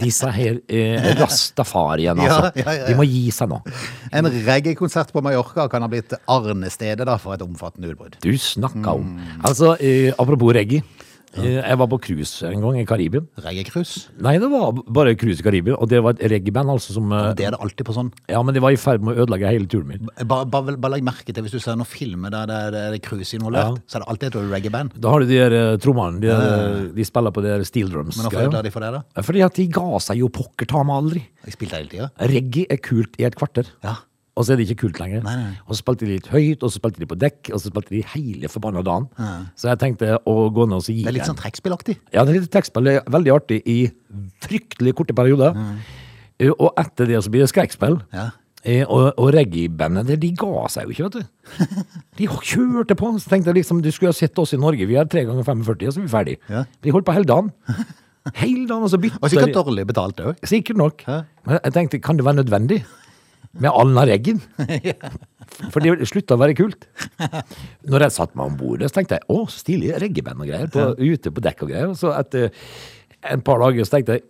Disse 0.02 0.30
her 0.34 0.58
eh, 0.66 1.12
rastafariene, 1.20 2.26
altså. 2.26 2.50
ja, 2.58 2.66
ja, 2.66 2.74
ja. 2.80 2.88
De 2.90 2.96
må 2.98 3.06
gi 3.06 3.28
seg 3.36 3.52
nå. 3.52 3.60
En 4.10 4.30
reggae-konsert 4.48 5.14
på 5.14 5.22
Mallorca 5.26 5.68
kan 5.72 5.86
ha 5.86 5.90
blitt 5.92 6.16
arnestedet 6.26 7.06
da, 7.06 7.20
for 7.22 7.38
et 7.38 7.46
omfattende 7.46 7.92
utbrudd. 7.94 8.18
Du 8.26 8.32
snakka 8.42 8.98
om. 8.98 9.14
Mm. 9.20 9.46
Altså, 9.46 9.76
eh, 9.78 10.10
apropos 10.18 10.56
reggae. 10.58 10.82
Eh, 11.40 11.62
jeg 11.64 11.78
var 11.80 11.88
på 11.88 11.98
cruise 12.04 12.44
en 12.50 12.60
gang 12.64 12.78
i 12.82 12.86
Karibien. 12.88 13.28
Reggae-cruise? 13.40 14.10
Nei, 14.20 14.34
det 14.42 14.50
var 14.52 14.74
bare 14.92 15.14
cruise 15.16 15.40
i 15.40 15.46
Karibien, 15.46 15.78
og 15.80 15.88
det 15.92 16.02
var 16.04 16.18
et 16.18 16.26
reggae-band 16.34 16.74
altså 16.74 16.96
som 16.98 17.12
Ja, 17.12 17.34
Det 17.38 17.46
er 17.48 17.56
det 17.56 17.62
alltid 17.64 17.88
på 17.88 17.96
sånn. 17.96 18.12
Ja, 18.28 18.42
men 18.44 18.54
det 18.58 18.62
var 18.64 18.76
i 18.76 18.80
ferd 18.82 19.02
med 19.06 19.16
å 19.16 19.24
ødelegge 19.24 19.48
hele 19.48 19.70
turen 19.72 19.88
min. 19.88 20.10
Bare, 20.28 20.46
bare, 20.46 20.76
bare 20.76 20.98
legg 20.98 21.06
merke 21.08 21.32
til 21.32 21.46
hvis 21.46 21.56
du 21.56 21.60
ser 21.64 21.80
noen 21.80 21.88
filmer 21.88 22.34
der 22.34 22.48
det 22.52 22.60
er, 22.68 22.72
det 22.76 22.84
er 23.00 23.06
cruise 23.08 23.34
involvert, 23.38 23.80
Ja. 23.80 23.88
så 23.88 23.96
er 24.00 24.04
det 24.06 24.10
alltid 24.12 24.28
et 24.36 24.52
reggae-band. 24.52 25.00
Da 25.00 25.10
har 25.16 25.20
du 25.24 25.26
de 25.32 25.40
der 25.40 25.56
uh, 25.74 25.78
trommene. 25.80 26.20
De, 26.20 26.92
de 26.96 27.08
spiller 27.08 27.32
på 27.32 27.42
de 27.46 27.48
der 27.56 27.64
steel 27.64 27.90
drums. 27.90 28.18
Men 28.18 28.28
hvorfor 28.28 28.48
ødela 28.50 28.64
de 28.68 28.72
for 28.76 28.84
det, 28.84 28.92
da? 29.00 29.24
Fordi 29.24 29.42
at 29.48 29.56
de 29.56 29.68
ga 29.72 29.88
seg 30.04 30.20
jo 30.20 30.28
pokker 30.30 30.68
ta 30.68 30.84
meg 30.84 30.96
aldri. 31.00 31.24
Jeg 31.48 31.56
spilte 31.56 31.80
hele 31.80 31.90
tida. 31.96 32.12
Reggae 32.20 32.68
er 32.70 32.78
kult 32.84 33.16
i 33.22 33.24
et 33.30 33.36
kvarter. 33.40 33.72
Ja. 33.86 33.96
Og 34.40 34.46
så 34.48 34.54
er 34.54 34.62
det 34.62 34.70
ikke 34.70 34.86
kult 34.88 35.00
lenger. 35.02 35.24
Nei, 35.26 35.34
nei. 35.36 35.50
Og 35.68 35.76
så 35.76 35.82
spilte 35.84 36.06
de 36.08 36.14
litt 36.16 36.28
høyt, 36.32 36.62
og 36.64 36.72
så 36.72 36.80
spilte 36.80 37.02
de 37.04 37.08
på 37.12 37.18
dekk, 37.20 37.50
og 37.52 37.60
så 37.60 37.68
spilte 37.68 37.92
de 37.92 38.00
hele 38.14 38.48
forbanna 38.48 38.80
dagen. 38.88 39.10
Så 39.60 39.68
jeg 39.68 39.80
tenkte 39.82 40.14
å 40.24 40.36
gå 40.56 40.68
ned 40.72 40.78
og 40.80 40.86
gi 40.88 41.02
Det 41.04 41.12
er 41.12 41.18
litt 41.18 41.28
sånn 41.28 41.36
trekkspillaktig. 41.42 41.98
Ja, 42.16 42.24
det 42.24 42.36
er 42.36 42.40
litt 42.40 42.52
trekkspill. 42.54 42.88
Veldig 43.12 43.34
artig 43.36 43.60
i 43.68 43.80
fryktelig 44.46 44.94
korte 44.96 45.14
perioder. 45.18 45.58
Eh, 46.40 46.50
Og 46.58 46.72
etter 46.80 47.06
det 47.12 47.20
så 47.24 47.30
blir 47.30 47.44
det 47.44 47.52
skrekkspill. 47.52 48.00
Ja. 48.14 48.30
Eh, 48.64 48.86
Og, 48.88 49.14
og 49.18 49.34
reggae-bandet, 49.34 50.08
det- 50.08 50.20
de 50.22 50.32
ga 50.32 50.68
seg 50.70 50.86
jo 50.88 50.92
ikke, 50.96 51.10
vet 51.10 51.14
du. 51.20 51.66
De 52.18 52.28
kjørte 52.28 52.96
på. 52.96 53.12
Så 53.20 53.28
tenkte 53.30 53.52
jeg 53.52 53.56
liksom, 53.66 53.82
du 53.82 53.92
skulle 53.92 54.10
ha 54.14 54.14
sett 54.14 54.38
oss 54.40 54.54
i 54.54 54.58
Norge. 54.58 54.86
Vi 54.88 54.96
er 54.96 55.06
3 55.06 55.26
ganger 55.28 55.44
45, 55.44 55.88
og 55.88 55.94
så 55.94 56.00
er 56.00 56.06
vi 56.08 56.16
ferdig. 56.16 56.38
Ja. 56.50 56.64
De 56.82 56.92
holdt 56.92 57.06
på 57.06 57.14
hele 57.14 57.26
dagen. 57.26 57.52
Hele 58.38 58.68
dagen, 58.70 58.84
og 58.86 58.90
så 58.94 59.00
bytter 59.02 59.18
Og 59.18 59.32
sikkert 59.34 59.56
dårlig 59.56 59.84
betalt 59.90 60.20
òg. 60.22 60.36
Sikkert 60.46 60.78
nok. 60.78 61.00
Ja. 61.08 61.24
Men 61.44 61.58
jeg 61.64 61.74
tenkte, 61.74 62.00
kan 62.06 62.18
det 62.20 62.24
være 62.28 62.38
nødvendig? 62.44 62.84
Med 63.62 63.72
all 63.72 63.92
den 63.92 64.08
reggen? 64.08 64.42
For 65.74 65.84
det 65.84 66.08
slutta 66.08 66.38
å 66.38 66.42
være 66.42 66.56
kult. 66.58 66.88
Når 67.90 68.06
jeg 68.08 68.16
satte 68.16 68.40
meg 68.40 68.54
om 68.54 68.58
bordet, 68.60 68.90
så 68.90 69.00
tenkte 69.00 69.20
jeg 69.20 69.28
å, 69.30 69.44
så 69.52 69.64
stilig 69.66 69.92
reggeband 70.02 70.44
og 70.44 70.50
greier. 70.50 70.72
På, 70.72 70.92
ute 70.98 71.34
på 71.34 71.44
dekk 71.44 71.66
og 71.66 71.74
greier. 71.74 71.92
Og 71.92 72.00
så 72.00 72.14
etter 72.16 72.54
en 73.32 73.44
par 73.46 73.62
dager 73.62 73.86
så 73.86 73.98
tenkte 73.98 74.18
jeg 74.18 74.28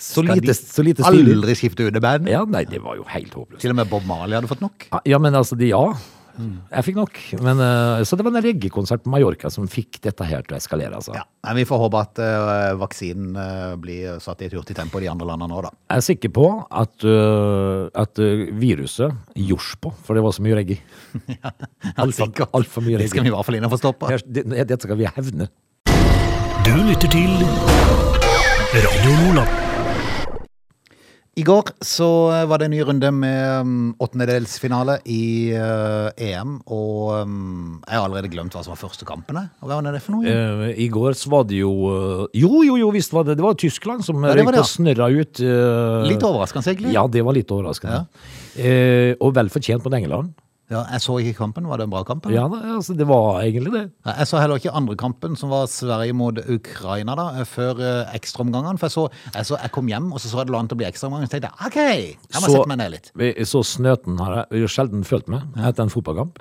så 0.00 0.24
lite, 0.24 0.54
så 0.56 0.82
lite 0.84 1.04
stilig. 1.04 1.34
Aldri 1.36 1.54
skifte 1.58 1.84
ut 1.84 1.92
det 1.92 2.00
band. 2.00 2.28
Ja, 2.30 2.40
nei, 2.48 2.64
det 2.68 2.80
var 2.82 2.96
jo 2.96 3.04
helt 3.12 3.34
håpløst. 3.36 3.60
Til 3.60 3.74
og 3.74 3.76
med 3.82 3.90
Bob 3.90 4.06
Marley 4.08 4.38
hadde 4.38 4.48
fått 4.48 4.62
nok. 4.64 4.86
Ja, 5.08 5.20
men 5.20 5.36
altså, 5.36 5.58
de, 5.60 5.68
ja. 5.74 5.82
Jeg 6.70 6.86
fikk 6.86 6.98
nok. 6.98 7.20
Men, 7.44 7.60
uh, 7.62 8.02
så 8.06 8.18
det 8.18 8.26
var 8.26 8.34
en 8.34 8.44
reggekonsert 8.44 9.04
på 9.04 9.12
Mallorca 9.12 9.50
som 9.52 9.68
fikk 9.70 10.00
dette 10.04 10.26
her 10.26 10.44
til 10.46 10.56
å 10.56 10.58
eskalere. 10.60 10.98
Altså. 10.98 11.14
Ja. 11.16 11.24
Nei, 11.46 11.54
vi 11.60 11.66
får 11.68 11.82
håpe 11.84 12.02
at 12.02 12.20
uh, 12.22 12.72
vaksinen 12.80 13.38
uh, 13.38 13.76
blir 13.80 14.18
satt 14.22 14.42
i 14.44 14.48
et 14.48 14.56
hurtig 14.56 14.76
tempo 14.78 15.00
i 15.00 15.06
de 15.06 15.12
andre 15.12 15.28
landene 15.30 15.52
nå, 15.52 15.62
da. 15.66 15.72
Jeg 15.90 16.02
er 16.02 16.06
sikker 16.10 16.34
på 16.36 16.46
at, 16.82 17.06
at 18.00 18.20
viruset 18.60 19.34
gjorde 19.38 19.80
på, 19.82 19.94
for 20.04 20.18
det 20.18 20.24
var 20.24 20.36
så 20.36 20.44
mye 20.44 20.58
reggae. 20.60 20.78
Altfor 22.02 22.28
sikkert. 22.28 22.54
alt 22.56 22.70
for 22.70 22.86
mye 22.86 23.00
Det 23.00 23.10
skal 23.12 23.26
vi 23.26 23.32
i 23.32 23.34
hvert 23.34 23.48
fall 23.48 23.58
inn 23.58 23.66
og 23.68 23.74
få 23.74 23.80
stoppa. 23.80 24.12
Dette 24.26 24.80
skal 24.84 25.00
vi 25.00 25.08
hevne. 25.10 25.50
Du 26.66 26.76
lytter 26.76 27.10
til 27.10 27.34
Radio 28.76 29.18
Nordland. 29.24 29.69
I 31.40 31.44
går 31.46 31.70
så 31.86 32.06
eh, 32.34 32.44
var 32.50 32.60
det 32.60 32.68
en 32.68 32.74
ny 32.74 32.80
runde 32.84 33.10
med 33.14 33.64
um, 33.64 33.74
åttendedelsfinale 34.02 34.98
i 35.08 35.22
uh, 35.56 36.10
EM, 36.20 36.58
og 36.68 37.24
um, 37.24 37.78
jeg 37.86 37.96
har 37.96 38.04
allerede 38.04 38.30
glemt 38.32 38.56
hva 38.56 38.64
som 38.66 38.74
var 38.74 38.80
første 38.82 39.08
kampene. 39.08 39.46
Hva 39.62 39.78
var 39.78 39.88
det 39.94 40.02
for 40.04 40.18
noe? 40.18 40.26
Uh, 40.26 40.66
I 40.74 40.90
går 40.92 41.16
så 41.18 41.32
var 41.32 41.46
det 41.48 41.62
jo 41.62 41.72
uh, 41.86 42.26
Jo, 42.36 42.64
jo, 42.66 42.76
jo, 42.82 42.90
visst 42.94 43.14
var 43.14 43.24
det 43.28 43.38
Det 43.38 43.44
var 43.44 43.56
Tyskland 43.60 44.04
som 44.04 44.20
Ja, 44.26 44.34
røyk 44.36 44.52
og 44.52 44.68
snørra 44.68 45.08
ut. 45.08 45.40
Litt 46.10 46.26
overraskende, 46.26 46.66
egentlig. 46.74 46.94
Ja, 46.96 47.06
det 47.08 47.24
var 47.24 47.36
litt 47.36 47.50
overraskende. 47.54 48.04
Eh, 48.58 49.14
og 49.22 49.34
vel 49.36 49.50
fortjent 49.52 49.84
mot 49.86 49.94
England. 49.96 50.32
Ja, 50.70 50.84
jeg 50.94 51.02
så 51.02 51.16
ikke 51.18 51.34
kampen. 51.40 51.66
Var 51.66 51.80
det 51.80 51.86
en 51.88 51.92
bra 51.92 52.02
kamp? 52.06 52.26
eller? 52.26 52.36
Ja, 52.36 52.74
altså, 52.76 52.94
det 52.96 53.06
var 53.10 53.40
egentlig 53.42 53.72
det. 53.74 53.84
Ja, 54.06 54.14
Jeg 54.20 54.26
så 54.30 54.38
heller 54.40 54.60
ikke 54.60 54.72
andre 54.76 54.94
kampen, 54.96 55.36
som 55.36 55.50
var 55.50 55.66
Sverige 55.70 56.14
mot 56.14 56.38
Ukraina, 56.46 57.16
da, 57.18 57.44
før 57.48 57.80
eh, 57.82 58.12
ekstraomgangene. 58.14 58.78
For 58.78 58.86
jeg, 58.86 58.94
så, 58.94 59.06
jeg, 59.34 59.48
så, 59.50 59.58
jeg 59.64 59.72
kom 59.74 59.88
hjem, 59.90 60.12
og 60.14 60.20
så 60.22 60.30
så 60.30 60.38
jeg 60.42 60.50
det 60.50 60.54
lå 60.54 60.60
an 60.62 60.68
til 60.70 60.78
å 60.78 60.80
bli 60.82 60.88
ekstraomgang. 60.88 61.26
Så 61.26 61.34
tenkte 61.34 61.50
jeg 61.50 61.66
OK, 61.66 61.78
jeg 62.30 62.44
må 62.44 62.52
sette 62.54 62.70
meg 62.70 62.80
ned 62.82 62.94
litt. 62.94 63.10
Så 63.50 63.62
snøten 63.66 64.20
har 64.22 64.36
jeg 64.44 64.62
jo 64.62 64.70
sjelden 64.70 65.02
følt 65.08 65.28
meg 65.32 65.58
etter 65.58 65.84
en 65.86 65.92
fotballkamp. 65.92 66.38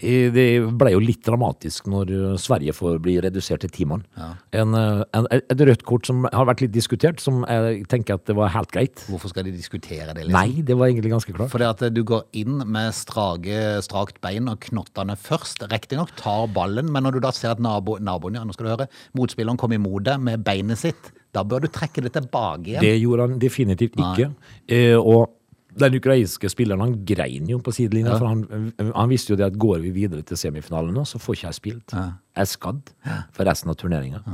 Eh, 0.00 0.28
Det 0.34 0.46
ble 0.80 0.92
jo 0.94 1.00
litt 1.02 1.24
dramatisk 1.26 1.88
når 1.90 2.12
eh, 2.16 2.36
Sverige 2.40 2.74
får 2.76 3.00
bli 3.02 3.16
redusert 3.24 3.64
til 3.64 3.72
ti 3.74 3.88
mann. 3.88 4.04
En, 4.52 4.76
eh, 4.76 5.02
en, 5.16 5.28
et 5.32 5.64
rødt 5.70 5.86
kort 5.88 6.06
som 6.08 6.26
har 6.28 6.46
vært 6.48 6.66
litt 6.66 6.74
diskutert, 6.76 7.20
som 7.24 7.42
jeg 7.48 7.86
tenker 7.90 8.18
at 8.20 8.26
det 8.28 8.36
var 8.36 8.52
helt 8.54 8.70
greit. 8.74 9.06
Hvorfor 9.08 9.32
skal 9.32 9.48
de 9.48 9.56
diskutere 9.56 10.12
det? 10.12 10.26
liksom? 10.28 10.36
Nei, 10.36 10.62
det 10.66 10.76
var 10.76 10.92
egentlig 10.92 11.12
ganske 11.16 11.32
klart. 11.36 11.50
Fordi 11.52 11.68
at 11.70 11.86
du 11.94 12.02
går 12.06 12.26
inn 12.44 12.60
med 12.68 12.92
strake, 12.96 13.56
strakt 13.84 14.20
bein 14.24 14.50
og 14.50 14.60
knottene 14.66 15.16
først. 15.18 15.64
Riktignok 15.70 16.12
tar 16.18 16.46
ballen, 16.54 16.90
men 16.92 17.06
når 17.06 17.16
du 17.16 17.20
da 17.24 17.32
ser 17.34 17.54
at 17.54 17.62
nabo, 17.62 17.98
naboen 18.02 18.38
ja, 18.38 18.44
nå 18.46 18.54
skal 18.56 18.68
du 18.68 18.72
høre, 18.74 18.88
motspilleren 19.18 19.60
kom 19.60 19.74
imot 19.76 20.06
deg 20.08 20.22
med 20.26 20.44
beinet 20.46 20.80
sitt, 20.80 21.12
da 21.34 21.44
bør 21.46 21.64
du 21.64 21.70
trekke 21.72 22.02
det 22.06 22.14
tilbake 22.16 22.72
igjen. 22.72 22.82
Det 22.82 22.96
gjorde 22.98 23.28
han 23.28 23.38
definitivt 23.42 24.00
ikke. 24.00 24.32
Eh, 24.66 24.96
og 24.98 25.36
den 25.78 25.94
ukrainske 26.00 26.50
spilleren 26.50 26.82
han 26.82 26.96
grein 27.06 27.46
jo 27.50 27.60
på 27.62 27.72
sidelinja, 27.74 28.16
for 28.18 28.26
han, 28.32 28.72
han 28.80 29.12
visste 29.12 29.34
jo 29.34 29.38
det 29.38 29.46
at 29.52 29.58
går 29.60 29.78
vi 29.84 29.94
videre 29.94 30.26
til 30.26 30.38
semifinalen 30.40 30.94
nå, 30.96 31.06
så 31.06 31.20
får 31.22 31.38
ikke 31.38 31.46
jeg 31.46 31.58
spilt. 31.60 31.94
Jeg 31.94 32.42
er 32.42 32.50
skadd 32.50 32.90
for 33.36 33.46
resten 33.46 33.70
av 33.70 33.78
turneringa. 33.78 34.24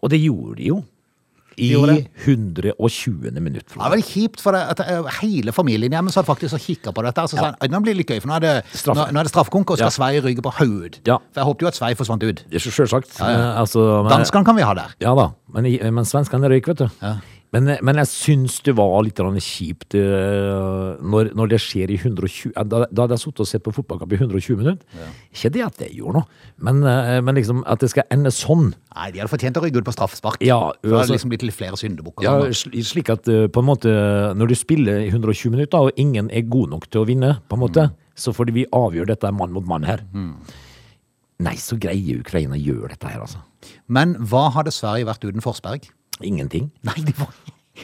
Og 0.00 0.12
det 0.12 0.22
gjorde 0.22 0.60
de 0.60 0.70
jo. 0.70 0.80
I 1.58 1.72
gjorde 1.72 1.94
det. 1.96 2.06
120. 2.26 3.40
minutt. 3.40 3.66
Det 3.68 3.76
var 3.80 3.90
veldig 3.92 4.06
kjipt, 4.06 4.40
for 4.40 4.54
at 4.56 4.80
eh, 4.80 5.08
hele 5.20 5.52
familien 5.52 5.92
hjemme 5.92 6.12
satt 6.14 6.26
faktisk 6.28 6.54
og 6.56 6.62
kikka 6.64 6.92
på 6.96 7.02
dette. 7.04 7.24
Så 7.28 7.36
sa 7.40 7.50
han, 7.50 7.70
nå 7.72 7.80
blir 7.84 7.94
det 7.96 8.00
litt 8.04 8.12
gøy, 8.14 8.20
for 8.22 8.28
nå 8.30 8.36
er 8.38 8.44
det, 8.46 8.54
Straff. 8.72 8.96
nå, 8.96 9.08
nå 9.12 9.20
er 9.20 9.28
det 9.28 9.32
straffekonk, 9.34 9.70
og 9.74 9.80
skal 9.80 9.90
Ja. 9.90 9.96
Sverige 9.96 10.22
ryke 10.28 10.42
på 10.46 10.52
hodet. 10.60 11.00
Ja. 11.06 11.18
For 11.32 11.40
jeg 11.42 11.48
håpet 11.50 11.62
jo 11.66 11.68
at 11.72 11.74
Sverige 11.80 11.96
forsvant 12.00 12.22
ut. 12.22 12.44
Det 12.48 12.60
er 12.60 12.64
så 12.64 12.70
Sjølsagt. 12.70 13.20
Eh, 13.20 13.60
Altså, 13.60 14.02
men- 14.04 14.12
Danskene 14.12 14.44
kan 14.44 14.56
vi 14.56 14.62
ha 14.62 14.74
der. 14.74 14.94
Ja 15.00 15.14
da, 15.14 15.30
men, 15.52 15.64
men 15.94 16.04
svenskene 16.04 16.48
røyk, 16.48 16.66
vet 16.68 16.78
du. 16.86 16.88
Men, 17.50 17.66
men 17.82 17.98
jeg 17.98 18.06
syns 18.06 18.60
det 18.66 18.76
var 18.78 19.00
litt 19.02 19.18
kjipt 19.42 19.96
eh, 19.98 20.98
når, 21.02 21.32
når 21.34 21.50
det 21.50 21.58
skjer 21.62 21.90
i 21.90 21.96
120 21.98 22.52
eh, 22.52 22.66
Da, 22.70 22.84
da 22.86 23.04
hadde 23.06 23.16
jeg 23.16 23.24
sittet 23.24 23.42
og 23.42 23.48
sett 23.50 23.64
på 23.66 23.74
fotballkamp 23.74 24.14
i 24.14 24.20
120 24.20 24.60
minutter. 24.60 25.08
Ikke 25.34 25.50
det 25.56 25.64
at 25.66 25.80
det 25.82 25.90
gjorde 25.96 26.20
noe, 26.20 26.38
men, 26.62 26.82
eh, 26.86 27.18
men 27.26 27.38
liksom 27.40 27.64
at 27.66 27.82
det 27.82 27.90
skal 27.90 28.06
ende 28.14 28.30
sånn. 28.34 28.70
Nei, 28.94 29.10
de 29.10 29.22
hadde 29.22 29.32
fortjent 29.32 29.58
å 29.58 29.64
rykke 29.64 29.82
ut 29.82 29.90
på 29.90 29.96
straffespark. 29.96 30.46
Ja, 30.46 30.60
altså, 30.70 30.86
det 30.86 30.96
hadde 31.00 31.16
liksom 31.18 31.34
blitt 31.34 31.46
litt 31.48 31.58
flere 31.58 31.80
syndebukker. 31.80 32.26
Ja, 32.26 32.38
sånn, 32.54 32.78
slik 32.86 33.10
at 33.12 33.26
eh, 33.30 33.48
på 33.50 33.64
en 33.64 33.70
måte 33.72 33.98
når 34.38 34.54
du 34.54 34.58
spiller 34.58 35.02
i 35.02 35.10
120 35.10 35.56
minutter, 35.58 35.90
og 35.90 36.00
ingen 36.00 36.30
er 36.30 36.46
god 36.46 36.76
nok 36.76 36.86
til 36.90 37.02
å 37.02 37.08
vinne, 37.10 37.36
på 37.50 37.58
en 37.58 37.66
måte, 37.66 37.90
så 38.14 38.34
får 38.36 38.54
vi 38.54 38.68
avgjøre 38.70 39.10
dette 39.10 39.34
mann 39.34 39.54
mot 39.56 39.66
mann 39.66 39.90
her. 39.90 40.06
Nei, 41.40 41.56
så 41.56 41.78
greier 41.80 42.20
Ukraina 42.20 42.54
å 42.54 42.60
gjøre 42.60 42.92
dette 42.92 43.10
her, 43.10 43.22
altså. 43.24 43.40
Men 43.90 44.14
hva 44.28 44.50
hadde 44.54 44.72
Sverige 44.74 45.08
vært 45.08 45.24
uten 45.24 45.42
Forsberg? 45.44 45.88
Ingenting. 46.26 46.70
Nei, 46.86 46.98
de 47.06 47.14
var 47.18 47.32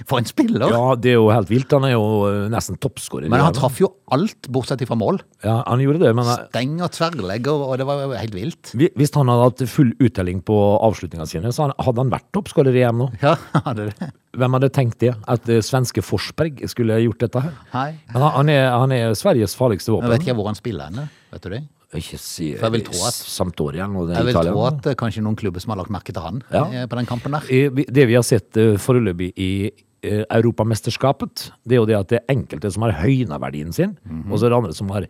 For 0.04 0.18
en 0.20 0.26
spiller! 0.28 0.60
Ja, 0.68 0.92
det 1.00 1.14
er 1.14 1.16
jo 1.16 1.28
helt 1.32 1.48
vilt. 1.48 1.70
Han 1.72 1.86
er 1.88 1.94
jo 1.94 2.02
eh, 2.28 2.48
nesten 2.52 2.76
toppskårer. 2.82 3.30
Men 3.32 3.40
han 3.40 3.54
traff 3.56 3.78
jo 3.80 3.88
alt, 4.12 4.48
bortsett 4.52 4.82
fra 4.88 4.98
mål. 4.98 5.22
Ja, 5.46 5.62
han 5.64 5.80
gjorde 5.80 6.02
det, 6.02 6.10
men 6.18 6.28
eh, 6.28 6.42
Steng 6.50 6.74
og 6.84 6.90
tverrlegger, 6.92 7.62
og 7.64 7.78
det 7.80 7.86
var 7.88 8.02
jo 8.02 8.10
helt 8.12 8.36
vilt. 8.36 8.74
hvis 8.76 9.14
han 9.16 9.30
hadde 9.32 9.46
hatt 9.46 9.64
full 9.72 9.94
uttelling 10.02 10.42
på 10.44 10.56
avslutningene 10.84 11.30
sine, 11.30 11.52
så 11.54 11.70
hadde 11.72 12.02
han 12.02 12.12
vært 12.12 12.28
toppskårer 12.36 12.76
i 12.76 12.84
EM 12.84 13.00
nå. 13.06 13.08
Ja, 13.22 13.36
hadde 13.70 13.88
det. 13.92 14.10
Hvem 14.36 14.58
hadde 14.58 14.72
tenkt 14.74 15.00
det? 15.00 15.14
At 15.32 15.48
eh, 15.48 15.62
svenske 15.64 16.04
Forsberg 16.04 16.60
skulle 16.68 17.00
gjort 17.06 17.24
dette 17.24 17.46
her? 17.46 17.56
Nei. 17.72 17.88
Men 18.12 18.26
han, 18.26 18.34
han, 18.42 18.52
er, 18.52 18.68
han 18.74 18.96
er 18.98 19.16
Sveriges 19.16 19.56
farligste 19.56 19.94
våpen. 19.94 20.10
Jeg 20.10 20.18
vet 20.18 20.28
ikke 20.28 20.36
hvor 20.42 20.50
han 20.52 20.60
spiller 20.60 20.90
henne. 20.90 21.08
Vet 21.32 21.46
du 21.48 21.54
det? 21.56 21.62
Ikke 21.94 22.18
si 22.18 22.54
For 22.56 22.66
jeg 22.66 22.72
vil 22.72 22.84
tro 22.88 23.06
at- 23.06 23.14
Sampdoria 23.14 23.84
og 23.86 23.92
noe 23.92 24.08
Jeg 24.14 24.24
vil 24.24 24.34
Italia. 24.34 24.52
tro 24.52 24.64
at 24.66 24.86
eh, 24.86 24.94
kanskje 24.94 25.22
noen 25.22 25.36
klubber 25.36 25.60
som 25.62 25.70
har 25.70 25.78
lagt 25.78 25.90
merke 25.90 26.12
til 26.12 26.20
han 26.22 26.42
Ja. 26.52 26.64
eh, 26.82 26.86
på 26.86 26.96
den 26.96 27.06
kampen 27.06 27.30
der. 27.32 27.42
Eh, 27.48 27.68
vi- 27.70 27.84
Det 27.86 28.06
vi 28.08 28.14
har 28.14 28.22
sett 28.22 28.56
eh, 28.56 28.76
foreløpig 28.76 29.32
i 29.36 29.70
eh, 30.02 30.24
Europamesterskapet, 30.30 31.50
det 31.66 31.72
er 31.74 31.80
jo 31.80 31.86
det 31.86 31.96
at 31.96 32.08
det 32.08 32.20
er 32.28 32.34
enkelte 32.34 32.70
som 32.72 32.82
har 32.82 32.92
høyna 32.92 33.38
verdien 33.40 33.72
sin, 33.72 33.96
Mhm. 34.04 34.30
og 34.32 34.38
så 34.38 34.46
er 34.46 34.50
det 34.50 34.56
andre 34.56 34.74
som 34.74 34.88
har 34.90 35.06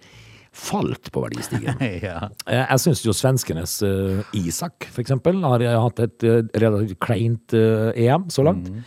falt 0.52 1.10
på 1.12 1.20
verdistigen. 1.22 1.76
Ja. 2.02 2.28
Eh, 2.46 2.66
Jeg 2.70 2.78
syns 2.78 3.02
jo 3.04 3.12
svenskenes 3.12 3.82
eh, 3.82 4.22
Isak, 4.34 4.84
for 4.90 5.02
eksempel, 5.02 5.40
har 5.42 5.60
eh, 5.62 5.80
hatt 5.80 5.98
et 6.00 6.22
eh, 6.24 6.42
relativt 6.60 6.98
kleint 7.00 7.52
eh, 7.54 7.92
EM 8.06 8.28
så 8.28 8.44
langt. 8.44 8.68
Mhm. 8.70 8.84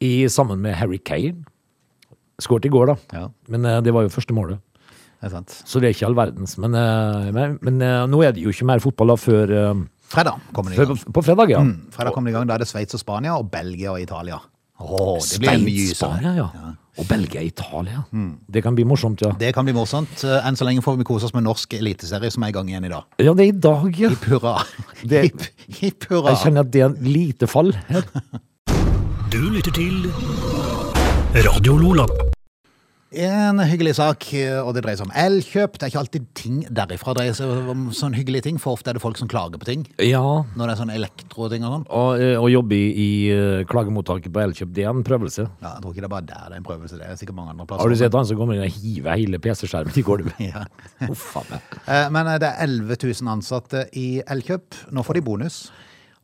I, 0.00 0.26
sammen 0.26 0.58
med 0.60 0.74
Harry 0.74 0.98
Kane. 0.98 1.44
Skåret 2.40 2.64
i 2.66 2.68
går, 2.68 2.86
da. 2.86 2.96
Ja. 3.12 3.28
Men 3.48 3.64
eh, 3.64 3.80
det 3.80 3.92
var 3.94 4.02
jo 4.02 4.08
første 4.08 4.34
målet. 4.34 4.58
Det 5.22 5.28
er 5.28 5.34
sant. 5.36 5.52
Så 5.70 5.78
det 5.78 5.86
er 5.86 5.92
ikke 5.94 6.06
all 6.08 6.16
verdens. 6.18 6.56
Men, 6.58 6.72
eh, 6.74 7.28
men, 7.30 7.52
men 7.62 7.76
eh, 7.86 8.00
nå 8.10 8.24
er 8.26 8.32
det 8.34 8.42
jo 8.42 8.50
ikke 8.50 8.66
mer 8.66 8.80
fotball 8.82 9.12
da 9.12 9.18
før, 9.22 9.52
eh, 9.54 9.82
Fredag 10.12 10.40
kommer 10.52 10.74
det 10.74 10.76
i 10.76 10.82
gang. 10.82 10.98
på, 10.98 11.12
på 11.14 11.22
fredag, 11.24 11.52
ja. 11.54 11.60
Fredag 11.94 12.12
kommer 12.16 12.28
det 12.28 12.34
i 12.34 12.36
gang. 12.40 12.48
Da 12.50 12.56
er 12.58 12.64
det 12.64 12.66
Sveits 12.68 12.98
og 12.98 13.00
Spania 13.00 13.36
og 13.38 13.46
Belgia 13.52 13.94
og 13.94 14.02
Italia. 14.02 14.40
Åh, 14.82 15.22
det 15.22 15.38
blir 15.44 15.62
Sveits, 15.62 16.00
sånn. 16.02 16.18
Spania, 16.18 16.32
ja. 16.42 16.72
Og 16.98 17.06
Belgia, 17.08 17.40
Italia. 17.46 18.02
Det 18.50 18.64
kan 18.66 18.74
bli 18.76 18.84
morsomt, 18.84 19.22
ja. 19.24 19.30
Det 19.40 19.54
kan 19.56 19.64
bli 19.64 19.72
morsomt. 19.78 20.26
Enn 20.42 20.58
så 20.58 20.66
lenge 20.68 20.82
får 20.84 20.98
vi 21.00 21.06
kose 21.08 21.30
oss 21.30 21.36
med 21.38 21.46
norsk 21.46 21.78
eliteserie 21.78 22.34
som 22.34 22.44
er 22.44 22.52
i 22.52 22.56
gang 22.58 22.68
igjen 22.74 22.90
i 22.90 22.92
dag. 22.92 23.06
Ja, 23.22 23.32
det 23.38 23.46
er 23.46 23.54
i 23.54 23.56
dag, 23.70 23.88
ja. 24.02 24.10
Hipp 24.12 24.26
hurra. 24.34 24.58
Hipp, 25.06 25.46
hipp 25.80 26.10
hurra. 26.10 26.34
Jeg 26.34 26.42
kjenner 26.48 26.66
at 26.66 26.74
det 26.74 26.82
er 26.82 26.90
en 26.90 26.98
lite 27.14 27.48
fall 27.48 27.72
her. 27.88 28.04
Du 29.32 29.40
lytter 29.54 29.72
til 29.78 30.10
Radio 31.46 31.78
Lola. 31.80 32.10
En 33.12 33.58
hyggelig 33.68 33.92
sak, 33.98 34.24
eh, 34.32 34.56
og 34.62 34.72
det 34.72 34.82
dreier 34.86 34.96
seg 34.96 35.04
om 35.10 35.12
elkjøp. 35.20 35.74
Det 35.76 35.84
er 35.84 35.90
ikke 35.92 36.00
alltid 36.00 36.26
ting 36.38 36.60
derifra 36.72 37.12
dreier 37.18 37.34
seg 37.36 37.68
om 37.68 37.90
sånne 37.92 38.16
hyggelige 38.16 38.46
ting, 38.46 38.56
for 38.62 38.72
ofte 38.78 38.88
er 38.88 38.96
det 38.96 39.02
folk 39.04 39.18
som 39.20 39.28
klager 39.28 39.60
på 39.60 39.68
ting. 39.68 39.82
Ja, 40.00 40.22
Når 40.56 40.62
det 40.64 40.72
er 40.72 40.80
sånne 40.80 40.96
elektroting 40.96 41.66
og 41.68 41.74
sånn. 41.74 41.84
eh, 42.22 42.40
å 42.40 42.48
jobbe 42.48 42.72
i, 42.78 42.88
i 42.96 43.10
eh, 43.34 43.64
klagemottaket 43.68 44.32
på 44.32 44.40
Elkjøp, 44.46 44.72
det 44.72 44.86
er 44.86 44.90
en 44.94 45.04
prøvelse. 45.04 45.44
Ja, 45.60 45.74
jeg 45.74 45.82
tror 45.84 45.92
ikke 45.92 46.00
det 46.06 46.08
er 46.08 46.14
bare 46.16 46.28
der 46.32 46.48
det 46.48 46.56
er 46.56 46.62
en 46.62 46.68
prøvelse. 46.70 46.98
Det 47.02 47.06
er 47.10 47.20
sikkert 47.20 47.36
mange 47.36 47.50
andre 47.52 47.66
plasser. 47.66 47.84
Har 47.84 47.92
du 47.92 48.00
sett 48.00 48.16
han 48.16 48.26
som 48.32 48.40
kommer 48.40 48.56
inn 48.56 48.64
og 48.64 48.80
hiver 48.80 49.20
hele 49.20 49.38
PC-skjermen 49.44 49.92
i 50.00 50.06
gulvet? 50.08 50.40
Ja. 50.52 50.64
Uff 51.10 51.36
a 51.36 51.44
meg. 51.52 51.78
Eh, 51.86 52.08
Men 52.16 52.26
eh, 52.32 52.38
det 52.40 52.48
er 52.48 52.64
11 52.64 52.96
000 53.20 53.32
ansatte 53.36 53.86
i 53.92 54.22
Elkjøp. 54.24 54.86
Nå 54.96 55.04
får 55.04 55.20
de 55.20 55.28
bonus. 55.28 55.66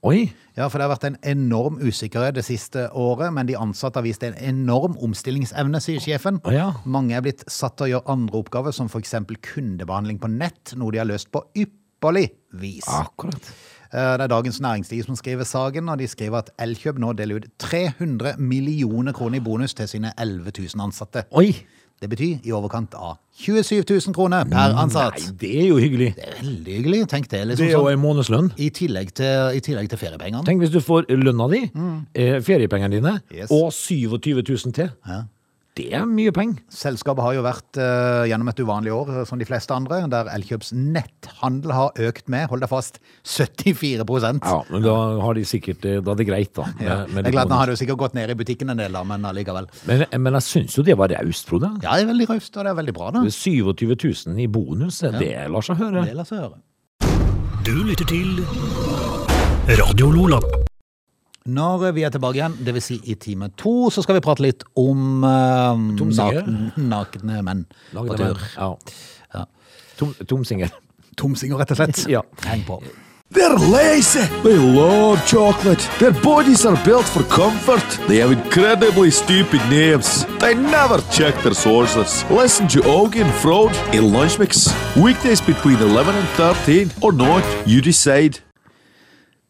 Oi! 0.07 0.29
Ja, 0.55 0.69
for 0.71 0.79
det 0.79 0.87
har 0.87 0.93
vært 0.93 1.07
en 1.09 1.17
enorm 1.27 1.79
usikkerhet 1.83 2.37
det 2.37 2.45
siste 2.47 2.85
året, 2.95 3.33
men 3.35 3.49
de 3.49 3.57
ansatte 3.59 3.99
har 3.99 4.07
vist 4.07 4.23
en 4.27 4.37
enorm 4.39 4.95
omstillingsevne, 5.03 5.81
sier 5.83 6.03
sjefen. 6.03 6.39
Oh, 6.47 6.55
ja. 6.55 6.69
Mange 6.87 7.17
er 7.19 7.25
blitt 7.25 7.43
satt 7.51 7.75
til 7.79 7.89
å 7.89 7.91
gjøre 7.97 8.15
andre 8.15 8.39
oppgaver, 8.39 8.75
som 8.75 8.87
f.eks. 8.91 9.17
kundebehandling 9.53 10.21
på 10.23 10.31
nett, 10.31 10.77
noe 10.79 10.95
de 10.95 11.03
har 11.03 11.09
løst 11.11 11.33
på 11.35 11.43
ypperlig 11.59 12.29
vis. 12.63 12.87
Akkurat. 12.95 13.51
Eh, 13.91 14.15
Det 14.21 14.29
er 14.29 14.31
Dagens 14.31 14.61
Næringsliv 14.63 15.07
som 15.09 15.19
skriver 15.19 15.49
saken, 15.49 15.91
og 15.91 15.99
de 15.99 16.07
skriver 16.07 16.45
at 16.45 16.55
Elkjøp 16.63 16.99
nå 17.03 17.13
deler 17.19 17.43
ut 17.43 17.51
300 17.59 18.37
millioner 18.39 19.13
kroner 19.17 19.41
i 19.41 19.45
bonus 19.45 19.75
til 19.75 19.89
sine 19.91 20.15
11 20.15 20.53
000 20.63 20.85
ansatte. 20.87 21.27
Oi! 21.35 21.51
Det 22.01 22.09
betyr 22.13 22.45
i 22.47 22.53
overkant 22.55 22.93
av 22.95 23.17
27 23.43 23.83
000 23.91 24.15
kroner 24.15 24.45
per 24.51 24.75
ansatt. 24.79 25.17
Nei, 25.19 25.33
det 25.41 25.51
er 25.63 25.67
jo 25.69 25.79
hyggelig. 25.83 26.13
Det 26.15 26.27
er 26.29 26.37
veldig 26.43 26.75
hyggelig. 26.77 27.01
Tenk 27.11 27.27
det. 27.31 27.41
Det 27.41 27.49
Liksom 27.51 27.67
er 27.67 27.73
jo 27.73 27.81
sånn. 27.85 27.93
en 27.93 28.03
månedslønn. 28.05 28.51
I 28.59 28.69
tillegg 28.71 29.11
til, 29.19 29.57
i 29.59 29.61
tillegg 29.67 29.89
til 29.91 29.99
feriepengene. 29.99 30.45
Tenk 30.47 30.63
hvis 30.63 30.71
du 30.75 30.79
får 30.81 31.09
lønna 31.11 31.49
di, 31.51 31.65
eh, 32.15 32.39
feriepengene 32.41 32.91
dine, 33.01 33.21
Yes. 33.35 33.51
og 33.51 33.73
27 33.73 34.43
000 34.43 34.73
til. 34.73 34.91
Det 35.79 35.87
er 35.95 36.07
mye 36.11 36.33
penger. 36.35 36.59
Selskapet 36.75 37.23
har 37.23 37.37
jo 37.37 37.43
vært 37.47 37.79
uh, 37.79 38.25
gjennom 38.27 38.49
et 38.51 38.59
uvanlig 38.65 38.91
år, 38.95 39.13
eh, 39.21 39.25
som 39.29 39.39
de 39.39 39.47
fleste 39.47 39.71
andre, 39.75 40.01
der 40.11 40.27
Elkjøps 40.35 40.73
netthandel 40.75 41.71
har 41.77 42.01
økt 42.09 42.27
med, 42.33 42.49
hold 42.51 42.65
deg 42.65 42.71
fast, 42.73 42.99
74% 43.23 44.43
Ja, 44.43 44.59
men 44.73 44.83
da 44.83 44.97
har 45.23 45.39
de 45.39 45.45
sikkert 45.47 45.87
eh, 45.87 46.01
Da 46.03 46.13
er 46.17 46.21
det 46.21 46.27
greit, 46.29 46.53
da. 46.59 46.67
med- 46.67 46.83
Ja. 46.89 46.97
med 47.07 47.25
jeg 47.25 47.27
er 47.27 47.37
glad, 47.37 47.49
Nå 47.53 47.59
har 47.61 47.67
det 47.71 47.77
jo 47.79 47.85
sikkert 47.85 47.99
gått 48.03 48.15
ned 48.19 48.31
i 48.31 48.35
butikken 48.35 48.71
en 48.75 48.77
del, 48.83 48.93
da, 48.93 49.05
men 49.05 49.23
allikevel. 49.23 49.69
men, 49.87 50.05
men 50.19 50.33
jeg 50.41 50.43
syns 50.43 50.77
jo 50.79 50.83
det 50.83 50.97
var 50.99 51.09
raust, 51.15 51.47
Frode. 51.49 51.71
Ja, 51.83 51.95
det 51.97 52.05
er 52.09 52.13
veldig 52.13 52.29
raust, 52.29 52.57
og 52.57 52.65
det 52.65 52.71
er 52.75 52.79
veldig 52.83 52.95
bra, 52.95 53.11
da. 53.15 53.23
27 53.23 53.95
000 54.35 54.39
i 54.43 54.47
bonus, 54.47 54.99
det 55.01 55.49
lar 55.49 55.63
seg 55.63 55.77
høre. 55.79 56.05
Det 56.05 56.15
lar 56.19 56.25
seg 56.29 56.43
høre. 56.43 56.59
Du 57.65 57.75
lytter 57.85 58.05
til 58.09 58.43
Radio 59.79 60.11
Lola. 60.11 60.41
Når 61.49 61.93
vi 61.97 62.03
er 62.05 62.13
tilbake 62.13 62.37
igjen, 62.37 62.57
det 62.61 62.75
vil 62.77 62.83
si 62.85 62.99
i 63.09 63.15
time 63.17 63.49
to, 63.57 63.89
så 63.89 64.03
skal 64.05 64.19
vi 64.19 64.25
prate 64.25 64.45
litt 64.45 64.67
om 64.77 65.25
uh, 65.25 65.73
Tomsinger? 65.97 66.45
nakne, 66.45 66.89
nakne 66.91 67.43
menn 67.47 67.65
på 67.95 68.19
tur. 68.19 68.43
Ja. 68.59 68.75
Ja. 69.33 69.45
Tom, 69.97 70.13
tomsinger. 70.29 70.75
Tomsinger, 71.17 71.57
rett 71.63 71.73
og 71.73 71.81
slett. 71.81 72.03
Ja. 72.13 72.21
Heng 72.45 72.67
på. 72.69 72.83
They're 73.31 73.59
lazy. 73.59 74.25
They 74.43 74.57
love 74.57 75.21
chocolate. 75.27 75.81
Their 75.99 76.13
bodies 76.23 76.65
are 76.65 76.77
built 76.85 77.05
for 77.05 77.23
comfort. 77.25 77.85
They 78.09 78.21
have 78.21 78.33
incredibly 78.33 79.11
stupid 79.11 79.61
names. 79.69 80.25
They 80.41 80.55
never 80.55 80.99
check 81.13 81.35
their 81.43 81.55
sources. 81.55 82.25
Listen 82.31 82.69
to 82.69 82.81
Augie 82.81 83.23
and 83.23 83.35
Frode 83.35 83.77
in 83.93 84.13
Lunch 84.13 84.39
Mix. 84.39 84.69
Weekdays 84.97 85.43
between 85.43 85.77
11 85.77 86.15
and 86.15 86.29
13 86.37 86.91
or 87.03 87.13
not, 87.13 87.45
you 87.67 87.83
decide. 87.83 88.39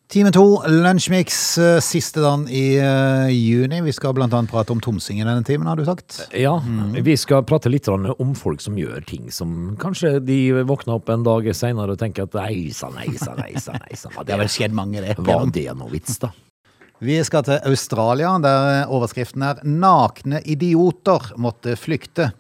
Time 0.09 0.31
to, 0.33 0.63
Lunsjmix, 0.65 1.59
eh, 1.59 1.81
siste 1.85 2.23
dagen 2.25 2.47
i 2.49 2.79
uh, 2.81 3.29
juni. 3.29 3.83
Vi 3.85 3.93
skal 3.93 4.17
annet 4.17 4.49
prate 4.49 4.73
om 4.73 4.81
tomsing 4.81 5.19
i 5.21 5.25
denne 5.27 5.45
timen, 5.45 5.67
har 5.69 5.77
du 5.77 5.85
sagt. 5.85 6.23
Ja, 6.33 6.55
vi 6.97 7.17
skal 7.21 7.45
prate 7.45 7.69
litt 7.69 7.91
om 7.93 8.33
folk 8.33 8.65
som 8.65 8.79
gjør 8.81 9.05
ting 9.05 9.27
som 9.29 9.77
kanskje 9.77 10.15
de 10.25 10.39
våkner 10.65 10.97
opp 10.97 11.13
en 11.13 11.27
dag 11.27 11.51
senere 11.53 11.93
og 11.93 12.01
tenker 12.01 12.25
at 12.25 12.39
nei 12.41 12.71
sann, 12.73 12.97
nei 12.97 13.19
sann, 13.21 13.37
nei 13.37 13.61
sann. 13.61 14.17
Det 14.25 14.33
har 14.33 14.41
vel 14.41 14.49
skjedd 14.49 14.73
mange, 14.73 15.05
det. 15.05 15.19
Var 15.29 15.53
det 15.53 15.67
noe 15.77 15.93
vits, 15.93 16.17
da? 16.25 16.33
Vi 17.05 17.21
skal 17.29 17.45
til 17.45 17.61
Australia, 17.69 18.33
der 18.41 18.89
overskriften 18.89 19.45
er 19.45 19.61
'Nakne 19.61 20.41
idioter 20.41 21.35
måtte 21.37 21.77
flykte'. 21.77 22.33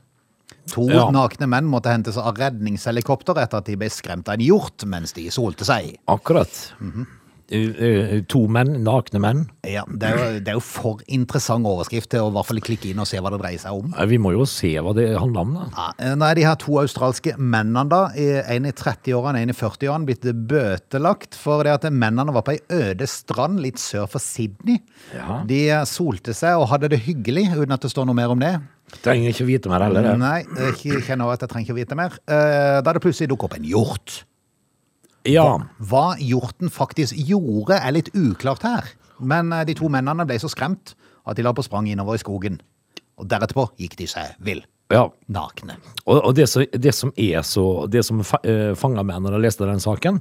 To 0.72 0.88
Ja. 0.88 1.10
nakne 1.12 1.46
menn 1.46 1.68
måtte 1.68 1.92
hentes 1.92 2.16
av 2.16 2.36
redningshelikopter 2.36 3.36
etter 3.44 3.60
at 3.60 3.68
de 3.68 3.76
ble 3.76 3.88
skremt 3.92 4.28
av 4.28 4.40
en 4.40 4.44
hjort 4.44 4.84
mens 4.84 5.12
de 5.12 5.28
solte 5.28 5.68
seg. 5.68 5.98
Akkurat. 6.08 6.72
Mm 6.80 7.04
eh, 7.04 7.17
To 7.48 8.40
menn, 8.52 8.74
nakne 8.84 9.20
menn. 9.24 9.38
Ja, 9.64 9.84
det 9.88 10.04
er, 10.10 10.18
jo, 10.18 10.40
det 10.44 10.50
er 10.52 10.56
jo 10.58 10.62
for 10.64 11.00
interessant 11.08 11.64
overskrift 11.68 12.10
til 12.12 12.20
å 12.26 12.28
i 12.28 12.34
hvert 12.36 12.48
fall 12.50 12.60
klikke 12.64 12.90
inn 12.90 13.00
og 13.00 13.08
se 13.08 13.20
hva 13.24 13.30
det 13.32 13.38
dreier 13.40 13.62
seg 13.62 13.78
om. 13.78 13.94
Eh, 13.96 14.04
Vi 14.10 14.18
må 14.20 14.34
jo 14.34 14.44
se 14.48 14.74
hva 14.84 14.92
det 14.96 15.06
handler 15.16 15.46
om, 15.46 15.54
da. 15.56 15.86
Ja, 15.96 16.12
nå 16.20 16.28
er 16.28 16.36
de 16.36 16.44
her 16.44 16.58
to 16.60 16.76
australske 16.82 17.34
mennene, 17.40 17.86
da, 17.88 18.02
en 18.52 18.68
i 18.68 18.74
30-årene 18.76 19.42
en 19.46 19.54
i 19.54 19.56
40-årene, 19.56 20.08
blitt 20.10 20.28
bøtelagt 20.52 21.38
for 21.40 21.64
det 21.64 21.72
at 21.78 21.88
mennene 21.88 22.34
var 22.36 22.44
på 22.46 22.56
ei 22.58 22.60
øde 22.90 23.08
strand 23.08 23.62
litt 23.64 23.80
sør 23.80 24.04
for 24.12 24.20
Sydney. 24.22 24.82
Ja. 25.16 25.40
De 25.48 25.62
solte 25.88 26.36
seg 26.36 26.60
og 26.60 26.68
hadde 26.74 26.92
det 26.92 27.00
hyggelig, 27.08 27.48
uten 27.56 27.72
at 27.72 27.84
det 27.84 27.92
står 27.94 28.08
noe 28.10 28.18
mer 28.18 28.34
om 28.36 28.44
det. 28.44 28.58
Trenger 29.04 29.32
ikke 29.34 29.48
vite 29.48 29.68
mer 29.72 29.84
heller. 29.84 30.14
Nei, 30.20 30.38
jeg 30.84 31.02
kjenner 31.04 31.32
at 31.32 31.42
jeg 31.44 31.50
trenger 31.52 31.68
ikke 31.72 31.80
vite 31.82 31.96
mer. 31.98 32.14
Eh, 32.28 32.80
Da 32.84 32.92
det 32.96 33.02
plutselig 33.04 33.28
dukket 33.32 33.48
opp 33.50 33.56
en 33.58 33.66
hjort. 33.68 34.22
Ja. 35.28 35.44
Hva 35.90 36.06
hjorten 36.18 36.70
faktisk 36.72 37.14
gjorde, 37.28 37.76
er 37.78 37.92
litt 37.96 38.08
uklart 38.16 38.62
her. 38.66 38.88
Men 39.20 39.52
eh, 39.52 39.64
de 39.68 39.74
to 39.78 39.88
mennene 39.92 40.24
ble 40.28 40.38
så 40.40 40.48
skremt 40.52 40.94
at 41.28 41.36
de 41.36 41.42
la 41.44 41.52
på 41.52 41.64
sprang 41.66 41.88
innover 41.90 42.16
i 42.16 42.22
skogen. 42.22 42.60
Og 43.18 43.26
deretterpå 43.28 43.68
gikk 43.82 43.96
de 43.98 44.06
seg 44.08 44.34
vill. 44.46 44.62
ja. 44.94 45.04
Nakne. 45.28 45.74
Og, 46.06 46.22
og 46.30 46.34
det, 46.38 46.46
som, 46.48 46.62
det 46.72 46.94
som 46.96 47.10
er 47.18 47.42
så 47.44 47.86
Det 47.90 48.00
som 48.06 48.22
fa, 48.24 48.38
eh, 48.48 48.72
fanga 48.78 49.02
meg 49.04 49.20
når 49.20 49.34
jeg 49.36 49.42
leste 49.44 49.66
den 49.68 49.82
saken, 49.84 50.20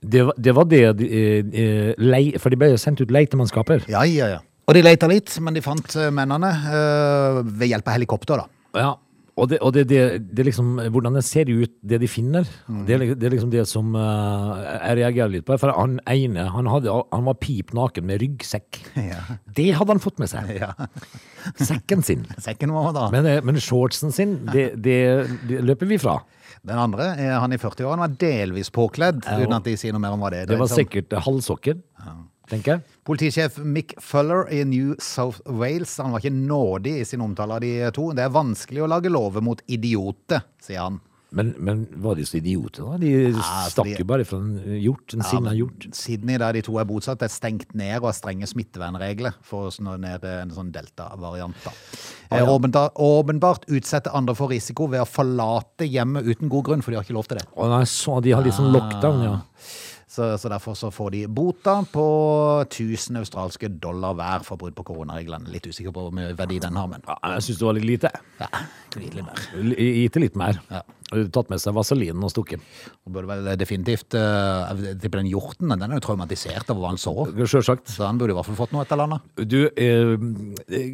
det, 0.00 0.22
var- 0.24 0.38
det 0.38 0.54
var 0.56 0.64
det 0.70 0.84
de, 0.96 1.08
de, 1.50 1.64
lei, 2.00 2.22
For 2.40 2.48
de 2.48 2.56
ble 2.56 2.70
jo 2.72 2.78
sendt 2.80 3.02
ut 3.04 3.10
leitemannskaper. 3.12 3.84
Ja, 3.92 4.04
ja, 4.08 4.30
ja. 4.36 4.40
Og 4.70 4.76
de 4.78 4.84
leita 4.86 5.08
litt, 5.10 5.34
men 5.42 5.52
de 5.58 5.60
fant 5.64 5.96
eh, 5.98 6.08
mennene 6.14 6.48
eh, 6.70 7.40
ved 7.44 7.72
hjelp 7.74 7.88
av 7.90 7.96
helikopter, 7.98 8.40
da. 8.44 8.46
Ja. 8.80 8.92
Og, 9.38 9.46
det, 9.50 9.58
og 9.64 9.72
det, 9.74 9.84
det, 9.90 10.00
det 10.36 10.44
liksom 10.48 10.72
hvordan 10.90 11.16
det 11.16 11.22
ser 11.26 11.48
ut, 11.50 11.72
det 11.86 12.00
de 12.02 12.08
finner. 12.10 12.48
Det, 12.86 12.96
er, 12.96 13.04
det 13.14 13.28
er 13.28 13.34
liksom 13.34 13.52
det 13.52 13.62
som 13.70 13.94
uh, 13.94 14.58
jeg 14.58 14.98
reagerer 15.00 15.32
litt 15.36 15.46
på. 15.48 15.56
For 15.60 15.72
han 15.76 15.98
ene 16.10 16.48
han, 16.50 16.68
hadde, 16.70 16.92
han 17.12 17.28
var 17.28 17.38
pip 17.40 17.74
naken 17.76 18.08
med 18.10 18.22
ryggsekk. 18.24 18.82
Ja. 19.10 19.22
Det 19.56 19.70
hadde 19.74 19.94
han 19.94 20.02
fått 20.02 20.20
med 20.22 20.28
seg. 20.30 20.50
Ja. 20.60 20.72
Sekken 21.70 22.04
sin. 22.06 22.26
Sekken 22.42 22.70
var 22.74 22.92
da. 22.94 23.06
Men, 23.14 23.26
eh, 23.26 23.40
men 23.46 23.58
shortsen 23.62 24.12
sin, 24.14 24.36
det, 24.52 25.00
løper 25.50 25.88
vi 25.90 25.98
fra. 25.98 26.18
Den 26.66 26.78
andre, 26.78 27.14
eh, 27.16 27.32
han 27.40 27.54
i 27.54 27.58
40-årene, 27.58 28.04
var 28.04 28.18
delvis 28.20 28.70
påkledd, 28.74 29.24
Ja. 29.24 29.38
uten 29.40 29.56
at 29.56 29.66
de 29.66 29.76
sier 29.80 29.96
noe 29.96 30.02
mer 30.04 30.14
om 30.14 30.22
hva 30.22 30.30
det 30.34 30.42
er. 30.44 30.50
Det 30.50 30.58
var 30.60 30.68
dreide 30.68 30.76
seg 30.76 30.84
om. 30.84 30.90
sikkert 30.90 31.16
halvsokker, 31.26 31.80
tenker 32.50 32.76
jeg. 32.76 32.98
Politisjef 33.06 33.60
Mick 33.64 33.94
Fuller 34.02 34.48
i 34.52 34.62
New 34.68 34.96
South 35.02 35.40
Wales 35.46 35.96
han 36.02 36.14
var 36.14 36.22
ikke 36.22 36.34
nådig 36.36 36.96
i 37.00 37.06
sin 37.08 37.22
omtale 37.24 37.58
av 37.58 37.64
de 37.64 37.74
to. 37.96 38.10
Det 38.16 38.26
er 38.26 38.34
vanskelig 38.34 38.84
å 38.84 38.90
lage 38.90 39.12
lover 39.12 39.44
mot 39.44 39.62
idioter, 39.70 40.44
sier 40.62 40.84
han. 40.84 41.00
Men, 41.30 41.52
men 41.62 41.84
var 42.02 42.16
de 42.18 42.24
så 42.26 42.40
idioter, 42.40 42.82
da? 42.82 42.96
De 42.98 43.10
ja, 43.30 43.58
stakk 43.70 43.92
jo 44.00 44.06
bare 44.08 44.24
fra 44.26 44.40
en 44.42 44.78
hjort, 44.82 45.14
en 45.14 45.22
sinna 45.22 45.52
hjort. 45.54 45.86
Sydney, 45.94 46.40
der 46.42 46.56
de 46.56 46.62
to 46.66 46.74
er 46.82 46.88
bosatt, 46.88 47.22
er 47.22 47.30
stengt 47.30 47.70
ned 47.78 48.00
og 48.00 48.08
har 48.08 48.16
strenge 48.18 48.48
smittevernregler 48.50 49.36
for 49.46 49.68
å 49.68 49.74
snå 49.74 49.94
ned 50.02 50.26
en 50.26 50.50
sånn 50.56 50.72
delta-variant. 50.74 51.54
da. 51.62 51.74
Eh, 52.34 52.42
åpenbart, 52.42 52.98
åpenbart 52.98 53.68
utsette 53.70 54.10
andre 54.10 54.34
for 54.38 54.50
risiko 54.50 54.88
ved 54.90 55.04
å 55.04 55.06
forlate 55.06 55.86
hjemmet 55.86 56.26
uten 56.26 56.50
god 56.50 56.66
grunn, 56.66 56.82
for 56.82 56.90
de 56.90 56.98
har 56.98 57.06
ikke 57.06 57.18
lov 57.20 57.30
til 57.30 57.38
det. 57.38 57.46
Å 57.54 57.70
nei, 57.76 57.84
så 57.86 58.18
de 58.26 58.34
har 58.34 58.42
litt 58.42 58.58
sånn 58.58 58.74
lockdown, 58.74 59.22
ja. 59.28 59.38
Så, 60.10 60.26
så 60.42 60.48
derfor 60.50 60.74
så 60.74 60.88
får 60.90 61.10
de 61.14 61.18
bota 61.30 61.76
på 61.92 62.04
1000 62.64 63.20
australske 63.20 63.68
dollar 63.80 64.16
hver 64.18 64.42
for 64.42 64.58
brudd 64.58 64.74
på 64.74 64.82
koronareglene. 64.88 65.46
Litt 65.54 65.68
usikker 65.70 65.92
på 65.94 66.08
hvor 66.08 66.16
mye 66.16 66.32
verdi 66.34 66.56
den 66.64 66.74
har, 66.74 66.88
men 66.90 67.04
ja 67.06 67.14
jeg 67.36 67.44
syns 67.46 67.60
det 67.60 67.66
var 67.68 67.76
litt 67.78 67.86
lite. 67.86 68.10
ja, 68.40 68.48
litt 68.98 69.14
mer. 69.22 69.44
L- 69.60 69.76
Gitt 69.78 70.18
litt 70.18 70.34
mer. 70.40 70.58
Ja. 70.72 70.80
Tatt 71.34 71.48
med 71.50 71.58
seg 71.62 71.74
vaselinen 71.74 72.22
og 72.26 72.30
stukket. 72.30 72.62
Det 73.06 73.10
burde 73.14 73.26
vel 73.30 73.48
definitivt 73.58 74.14
uh, 74.14 74.70
Jeg 74.78 74.98
tipper 75.02 75.18
den 75.22 75.30
hjorten 75.30 75.72
den 75.74 75.82
er 75.90 75.96
jo 75.98 76.04
traumatisert 76.08 76.70
av 76.70 76.78
hva 76.82 76.90
han 76.92 76.98
så. 77.02 77.14
Selvsagt. 77.50 77.90
Så 77.94 78.06
han 78.06 78.18
burde 78.18 78.34
i 78.34 78.38
hvert 78.38 78.46
fall 78.50 78.58
fått 78.64 78.74
noe 78.74 78.82
et 78.86 78.94
eller 78.94 79.08
annet. 79.08 79.46
Du, 79.46 79.58
eh, 79.70 80.14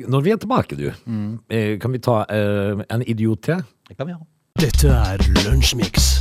når 0.08 0.24
vi 0.28 0.32
er 0.36 0.40
tilbake, 0.44 0.76
du, 0.76 0.88
eh, 1.52 1.76
kan 1.80 1.92
vi 1.96 2.00
ta 2.04 2.22
eh, 2.32 2.84
en 2.88 3.04
idiot 3.08 3.44
til? 3.48 3.64
Det 3.88 3.96
kan 3.96 4.08
vi 4.08 4.16
gjøre. 4.16 4.28
Dette 4.56 4.88
er 4.88 5.20
Lunsjmix. 5.44 6.15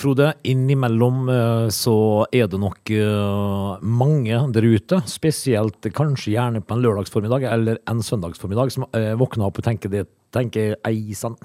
Frode, 0.00 0.30
innimellom 0.48 1.28
eh, 1.28 1.66
så 1.74 1.94
er 2.32 2.46
det 2.48 2.60
nok 2.60 2.90
eh, 2.94 3.82
mange 3.84 4.38
der 4.54 4.64
ute, 4.64 5.00
spesielt 5.10 5.90
kanskje 5.96 6.32
gjerne 6.38 6.62
på 6.64 6.76
en 6.76 6.84
lørdagsformiddag 6.86 7.44
eller 7.50 7.82
en 7.90 8.00
søndagsformiddag, 8.04 8.72
som 8.72 8.86
eh, 8.96 9.12
våkner 9.20 9.50
opp 9.50 9.60
og 9.60 9.66
tenker 9.66 9.92
det, 9.92 10.06
tenker 10.32 10.78
ei 10.88 11.12
sann. 11.18 11.36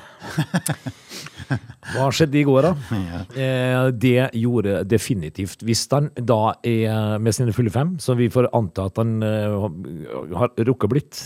Hva 1.92 2.08
skjedde 2.16 2.40
i 2.40 2.46
går, 2.48 2.70
da? 2.70 2.74
Ja. 3.36 3.90
det 3.92 4.30
gjorde 4.40 4.80
definitivt. 4.88 5.66
Hvis 5.66 5.84
han 5.92 6.08
da 6.16 6.56
er 6.64 7.20
med 7.20 7.36
sine 7.36 7.54
fulle 7.56 7.74
fem, 7.74 7.98
så 8.00 8.16
vi 8.16 8.32
får 8.32 8.54
anta 8.56 8.88
at 8.88 9.02
han 9.02 9.18
har 9.22 10.56
rukket 10.64 10.94
blitt. 10.96 11.26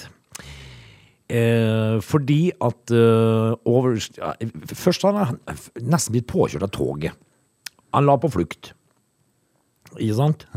Eh, 1.30 2.00
fordi 2.02 2.50
at 2.58 2.90
eh, 2.90 3.52
over, 3.70 4.00
ja, 4.18 4.34
Først 4.74 5.06
har 5.06 5.18
han 5.20 5.38
nesten 5.78 6.16
blitt 6.16 6.30
påkjørt 6.30 6.66
av 6.66 6.74
toget. 6.74 7.14
Han 7.94 8.08
la 8.10 8.18
på 8.22 8.32
flukt. 8.34 8.72
Ikke 9.98 10.18
sant? 10.18 10.48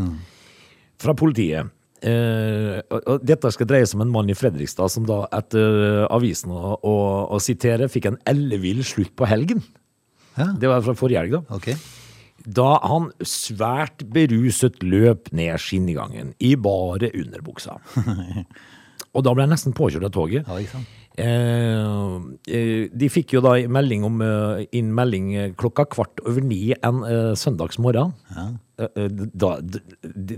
Fra 1.02 1.14
politiet. 1.16 1.68
Eh, 2.02 2.80
og, 2.88 2.98
og 3.04 3.26
dette 3.28 3.52
skal 3.54 3.68
dreie 3.68 3.86
seg 3.86 4.00
om 4.00 4.06
en 4.06 4.14
mann 4.16 4.32
i 4.32 4.36
Fredrikstad 4.36 4.90
som 4.90 5.04
da 5.08 5.22
etter 5.36 6.06
avisen 6.08 6.50
å, 6.50 6.74
å, 6.80 6.96
å 7.36 7.40
sitere 7.40 7.90
fikk 7.92 8.08
en 8.10 8.20
ellevill 8.28 8.82
slutt 8.86 9.12
på 9.16 9.28
helgen. 9.28 9.62
Ja. 10.38 10.54
Det 10.56 10.70
var 10.72 10.84
fra 10.84 10.96
forrige 10.96 11.20
helg, 11.20 11.36
da. 11.36 11.60
Okay. 11.60 11.76
Da 12.42 12.78
han 12.88 13.10
svært 13.28 14.02
beruset 14.12 14.80
løp 14.82 15.28
ned 15.36 15.60
skinnegangen 15.62 16.32
i 16.42 16.56
bare 16.56 17.12
underbuksa. 17.12 17.76
Og 19.12 19.24
da 19.26 19.32
ble 19.36 19.44
jeg 19.44 19.52
nesten 19.52 19.74
påkjørt 19.76 20.08
av 20.08 20.12
toget. 20.14 20.46
Ja, 20.48 20.58
ikke 20.62 20.78
sant? 20.78 20.98
Eh, 21.20 22.12
eh, 22.48 22.86
de 22.88 23.08
fikk 23.12 23.34
jo 23.36 23.42
da 23.44 23.58
melding 23.68 24.04
om, 24.08 24.22
eh, 24.24 24.62
inn 24.78 24.94
melding 24.96 25.26
eh, 25.36 25.50
klokka 25.60 25.84
kvart 25.92 26.22
over 26.24 26.40
ni 26.40 26.72
en 26.72 27.02
eh, 27.04 27.32
søndagsmorgen. 27.36 28.14
Ja. 28.32 28.46
eh, 28.86 29.10
da, 29.12 29.50
det, 29.60 29.82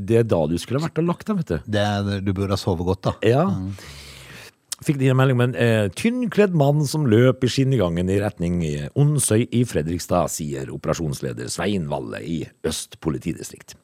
det 0.03 0.19
er 0.25 0.27
da 0.27 0.41
du 0.51 0.57
skulle 0.59 0.83
vært 0.83 0.99
og 0.99 1.07
lagt 1.13 1.31
deg, 1.31 1.39
vet 1.45 1.53
du. 1.53 1.71
Det 1.79 1.87
du 2.27 2.33
burde 2.33 2.57
ha 2.57 2.59
sovet 2.59 2.91
godt, 2.91 3.07
da. 3.07 3.15
Ja. 3.23 3.47
Fikk 4.85 4.99
de 4.99 5.13
en 5.13 5.17
melding 5.23 5.39
om 5.39 5.47
en 5.47 5.55
eh, 5.63 5.87
tynnkledd 5.95 6.59
mann 6.59 6.83
som 6.91 7.07
løp 7.07 7.47
i 7.47 7.53
skinnegangen 7.55 8.11
i 8.11 8.19
retning 8.21 8.59
Onsøy 8.99 9.47
i 9.55 9.63
Fredrikstad, 9.71 10.27
sier 10.35 10.75
operasjonsleder 10.75 11.47
Svein 11.55 11.87
Valle 11.93 12.19
i 12.27 12.43
Øst 12.67 12.99
politidistrikt. 12.99 13.79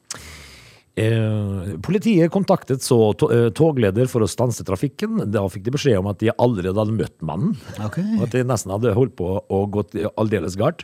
Eh, 0.99 1.77
politiet 1.79 2.31
kontaktet 2.33 2.83
så 2.83 2.97
to 3.15 3.29
eh, 3.31 3.47
togleder 3.55 4.09
for 4.11 4.25
å 4.25 4.29
stanse 4.29 4.65
trafikken. 4.67 5.23
Da 5.31 5.45
fikk 5.51 5.65
de 5.67 5.75
beskjed 5.77 6.01
om 6.01 6.11
at 6.11 6.19
de 6.19 6.33
allerede 6.35 6.75
hadde 6.75 6.97
møtt 6.97 7.17
mannen. 7.23 7.55
Okay. 7.87 8.05
Og 8.19 8.27
at 8.27 8.35
de 8.35 8.43
nesten 8.47 8.73
hadde 8.75 8.95
holdt 8.97 9.15
på 9.19 9.37
å 9.39 9.65
gått 9.71 9.95
aldeles 10.19 10.59
galt. 10.59 10.83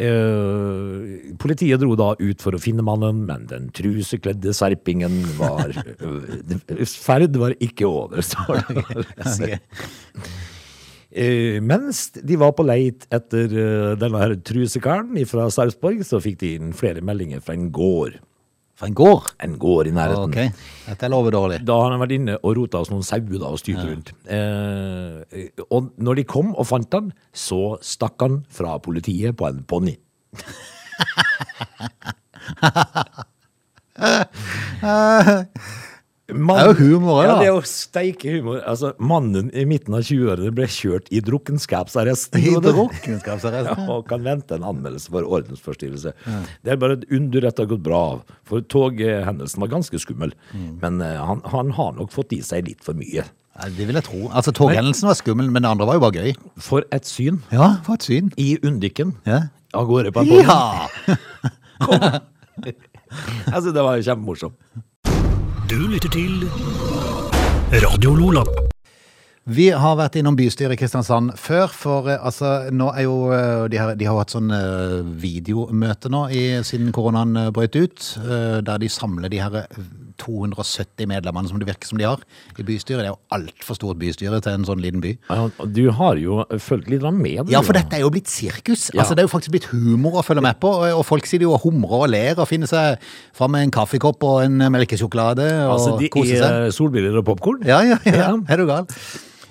Eh, 0.00 1.34
politiet 1.38 1.80
dro 1.82 1.92
da 1.98 2.14
ut 2.16 2.42
for 2.42 2.56
å 2.56 2.62
finne 2.62 2.84
mannen, 2.84 3.24
men 3.28 3.44
den 3.50 3.68
trusekledde 3.76 4.54
serpingen 4.56 5.18
var 5.36 5.74
eh, 5.76 6.86
Ferd 7.06 7.36
var 7.40 7.56
ikke 7.60 7.88
over, 7.88 8.24
står 8.24 8.64
det. 9.44 9.60
Eh, 11.10 11.58
mens 11.60 12.06
de 12.14 12.38
var 12.40 12.54
på 12.56 12.64
leit 12.64 13.04
etter 13.10 13.50
uh, 13.50 13.92
denne 13.98 14.20
her 14.22 14.36
trusekaren 14.46 15.18
fra 15.26 15.48
Sarpsborg, 15.50 16.04
så 16.06 16.22
fikk 16.22 16.38
de 16.42 16.54
inn 16.56 16.74
flere 16.76 17.02
meldinger 17.04 17.42
fra 17.44 17.58
en 17.58 17.68
gård. 17.74 18.20
For 18.80 18.88
en 18.88 18.94
gård. 18.96 19.26
En 19.44 19.58
gård 19.60 19.90
i 19.90 19.92
nærheten. 19.92 20.32
Ok. 20.32 20.62
Dette 20.86 21.08
lover 21.12 21.34
dårlig. 21.36 21.58
Da 21.68 21.74
har 21.82 21.92
han 21.92 22.00
vært 22.00 22.14
inne 22.16 22.38
og 22.40 22.54
rota 22.56 22.80
hos 22.80 22.88
noen 22.88 23.04
sauer 23.04 23.44
og 23.44 23.60
styrt 23.60 23.84
rundt. 23.84 24.14
Eh, 24.24 25.20
og 25.68 25.92
når 26.00 26.22
de 26.22 26.24
kom 26.30 26.54
og 26.54 26.64
fant 26.70 26.88
han, 26.96 27.10
så 27.36 27.76
stakk 27.84 28.16
han 28.24 28.40
fra 28.48 28.78
politiet 28.80 29.36
på 29.36 29.44
en 29.50 29.60
ponni. 29.68 29.98
Det 36.48 36.56
er 36.62 36.68
jo 36.70 36.74
humor, 36.78 37.20
Ja, 37.26 37.34
det 37.40 37.46
er 37.48 37.52
jo 37.52 37.62
steike 37.68 38.32
humor. 38.38 38.60
Altså, 38.68 38.92
mannen 38.98 39.50
i 39.52 39.64
midten 39.68 39.94
av 39.96 40.04
20-årene 40.06 40.52
ble 40.56 40.66
kjørt 40.70 41.10
i 41.12 41.20
drukkenskapsarrest. 41.26 42.36
I 42.40 42.54
drukkenskapsarrest, 42.66 43.70
Ja, 43.74 43.86
og 43.92 44.06
kan 44.10 44.24
vente 44.24 44.56
en 44.56 44.66
anmeldelse 44.66 45.12
for 45.12 45.26
ordensforstyrrelse. 45.26 46.14
Det 46.64 46.72
er 46.74 46.80
bare 46.80 46.98
et 46.98 47.04
under 47.10 47.48
at 47.48 47.58
det 47.58 47.66
har 47.66 47.72
gått 47.74 47.84
bra. 47.86 48.02
For 48.48 48.64
toghendelsen 48.64 49.60
var 49.64 49.72
ganske 49.74 50.00
skummel. 50.02 50.34
Men 50.54 51.00
uh, 51.04 51.20
han, 51.28 51.44
han 51.52 51.70
har 51.76 51.94
nok 51.98 52.14
fått 52.14 52.32
i 52.36 52.40
seg 52.46 52.66
litt 52.70 52.82
for 52.86 52.98
mye. 52.98 53.26
Det 53.76 53.84
vil 53.84 53.98
jeg 53.98 54.06
tro. 54.06 54.20
Altså, 54.32 54.54
Toghendelsen 54.56 55.10
var 55.10 55.18
skummel, 55.18 55.50
men 55.52 55.66
det 55.66 55.68
andre 55.68 55.84
var 55.88 55.98
jo 55.98 56.04
bare 56.06 56.22
gøy. 56.22 56.36
For 56.64 56.86
et 56.94 57.04
syn 57.04 57.42
Ja, 57.52 57.74
for 57.84 57.98
et 57.98 58.06
syn. 58.06 58.30
i 58.40 58.54
Undiken. 58.64 59.16
Ja. 59.28 59.50
Av 59.76 59.84
gårde 59.90 60.14
på 60.14 60.22
en 60.22 60.30
båt. 60.30 60.48
Ja! 60.48 60.88
Altså, 63.50 63.72
det 63.74 63.82
var 63.82 63.98
jo 63.98 64.04
kjempemorsomt. 64.06 64.54
Du 65.70 65.84
lytter 65.86 66.10
til 66.10 66.40
Radio 67.70 68.10
Lola. 68.18 68.40
Vi 69.46 69.68
har 69.70 69.92
vært 70.00 70.16
innom 70.18 70.34
bystyret 70.34 70.74
i 70.74 70.78
Kristiansand 70.80 71.36
før, 71.38 71.70
for 71.70 72.08
eh, 72.10 72.18
altså, 72.18 72.72
nå 72.74 72.88
er 72.90 73.04
jo 73.06 73.14
eh, 73.30 73.68
De 73.70 73.78
har, 73.78 73.92
de 73.94 74.08
har 74.08 74.18
hatt 74.18 74.34
sånn 74.34 74.50
eh, 74.50 74.96
videomøte 75.22 76.10
nå 76.10 76.24
i, 76.34 76.42
siden 76.66 76.90
koronaen 76.94 77.52
brøt 77.54 77.78
ut, 77.78 78.08
der 78.66 78.82
de 78.82 78.90
samler 78.90 79.30
de 79.30 79.38
her 79.44 79.60
eh, 79.62 79.78
270 80.20 81.08
medlemmene 81.10 81.48
som 81.50 81.58
det 81.60 81.68
virker 81.70 81.88
som 81.90 81.98
de 82.00 82.06
har 82.06 82.20
i 82.58 82.64
bystyret. 82.66 83.00
Det 83.02 83.08
er 83.08 83.12
jo 83.14 83.18
altfor 83.36 83.78
stort 83.78 83.98
bystyre 84.00 84.40
til 84.44 84.52
en 84.58 84.66
sånn 84.68 84.82
liten 84.84 85.00
by. 85.04 85.14
Ja, 85.30 85.48
Du 85.66 85.82
har 85.96 86.20
jo 86.20 86.42
fulgt 86.60 86.90
litt 86.92 87.02
med. 87.02 87.46
du. 87.46 87.52
Ja, 87.52 87.62
for 87.64 87.72
dette 87.76 87.96
er 87.96 88.04
jo 88.04 88.10
blitt 88.12 88.28
sirkus. 88.28 88.90
Ja. 88.94 89.00
Altså, 89.02 89.14
det 89.16 89.24
er 89.24 89.28
jo 89.28 89.32
faktisk 89.34 89.54
blitt 89.56 89.70
humor 89.72 90.20
å 90.20 90.24
følge 90.26 90.42
med 90.44 90.60
på, 90.60 90.68
og 90.92 91.04
folk 91.08 91.26
sitter 91.26 91.46
jo 91.48 91.54
og 91.56 91.64
humrer 91.64 92.04
og 92.04 92.10
ler 92.12 92.38
og 92.38 92.48
finner 92.50 92.68
seg 92.70 93.00
fram 93.36 93.52
med 93.56 93.66
en 93.68 93.74
kaffekopp 93.74 94.22
og 94.28 94.44
en 94.44 94.58
melkesjokolade 94.72 95.48
og 95.66 95.74
Altså, 95.80 95.96
koser 96.12 96.36
seg. 96.36 96.60
er 96.68 96.70
solbriller 96.76 97.16
og 97.22 97.24
popkorn. 97.32 97.64
Ja, 97.66 97.80
ja, 97.82 97.98
ja. 98.04 98.16
Ja. 98.20 98.30
Er 98.48 98.56
du 98.60 98.66
gal? 98.68 98.86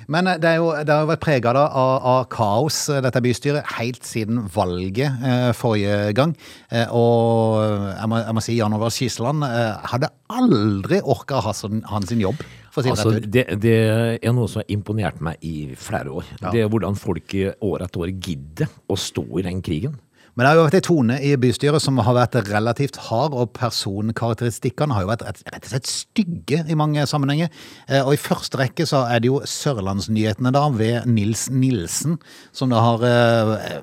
Men 0.10 0.30
eh, 0.30 0.39
det, 0.41 0.56
jo, 0.60 0.69
det 0.74 0.93
har 0.93 1.06
jo 1.06 1.12
vært 1.12 1.24
prega 1.24 1.54
av, 1.54 2.08
av 2.12 2.24
kaos, 2.34 2.82
eh, 2.91 3.02
dette 3.06 3.22
bystyret, 3.24 3.67
helt 3.78 4.08
siden 4.08 4.41
valget 4.54 5.26
eh, 5.26 5.50
forrige 5.58 6.13
gang. 6.17 6.34
Eh, 6.74 6.89
og 6.95 7.60
jeg 7.93 8.10
må, 8.12 8.22
jeg 8.24 8.38
må 8.38 8.45
si 8.45 8.58
Jan 8.58 8.78
Over 8.78 8.93
Skisland 8.93 9.45
eh, 9.48 9.91
hadde 9.93 10.12
aldri 10.34 11.02
orka 11.02 11.43
ha 11.45 11.54
sånn, 11.56 11.84
hans 11.89 12.10
sin 12.12 12.24
jobb, 12.24 12.41
å 12.80 12.84
si 12.86 12.91
Altså, 12.93 13.17
det, 13.19 13.45
det 13.60 13.78
er 14.22 14.34
noe 14.36 14.50
som 14.50 14.62
har 14.62 14.69
imponert 14.72 15.17
meg 15.26 15.41
i 15.45 15.74
flere 15.78 16.13
år. 16.22 16.28
Ja. 16.39 16.54
Det 16.54 16.62
er 16.63 16.69
hvordan 16.72 16.98
folk 17.00 17.34
år 17.36 17.84
etter 17.86 18.06
år 18.06 18.13
gidder 18.13 18.69
å 18.88 18.98
stå 19.00 19.26
i 19.41 19.45
den 19.45 19.60
krigen. 19.65 19.98
Men 20.36 20.44
det 20.44 20.50
har 20.50 20.58
jo 20.60 20.65
vært 20.68 20.78
en 20.80 20.86
tone 20.88 21.18
i 21.26 21.32
bystyret 21.42 21.84
som 21.84 21.98
har 22.06 22.15
vært 22.15 22.38
relativt 22.50 23.00
hard, 23.10 23.34
og 23.36 23.52
personkarakteristikkene 23.58 24.96
har 24.96 25.06
jo 25.06 25.12
vært 25.12 25.26
rett, 25.28 25.42
og 25.63 25.72
slett 25.72 25.89
stygge 25.89 26.62
i 26.70 26.78
mange 26.80 27.06
sammenhenger. 27.10 27.50
Eh, 27.88 28.04
Og 28.04 28.13
i 28.15 28.22
første 28.22 28.60
rekke 28.60 28.88
så 28.89 29.04
er 29.10 29.22
det 29.24 29.32
jo 29.32 29.42
Sørlandsnyhetene 29.46 30.54
da, 30.56 30.65
ved 30.70 31.10
Nils 31.10 31.48
Nilsen, 31.52 32.20
som 32.56 32.72
da 32.72 32.84
har 32.84 33.04
eh, 33.08 33.82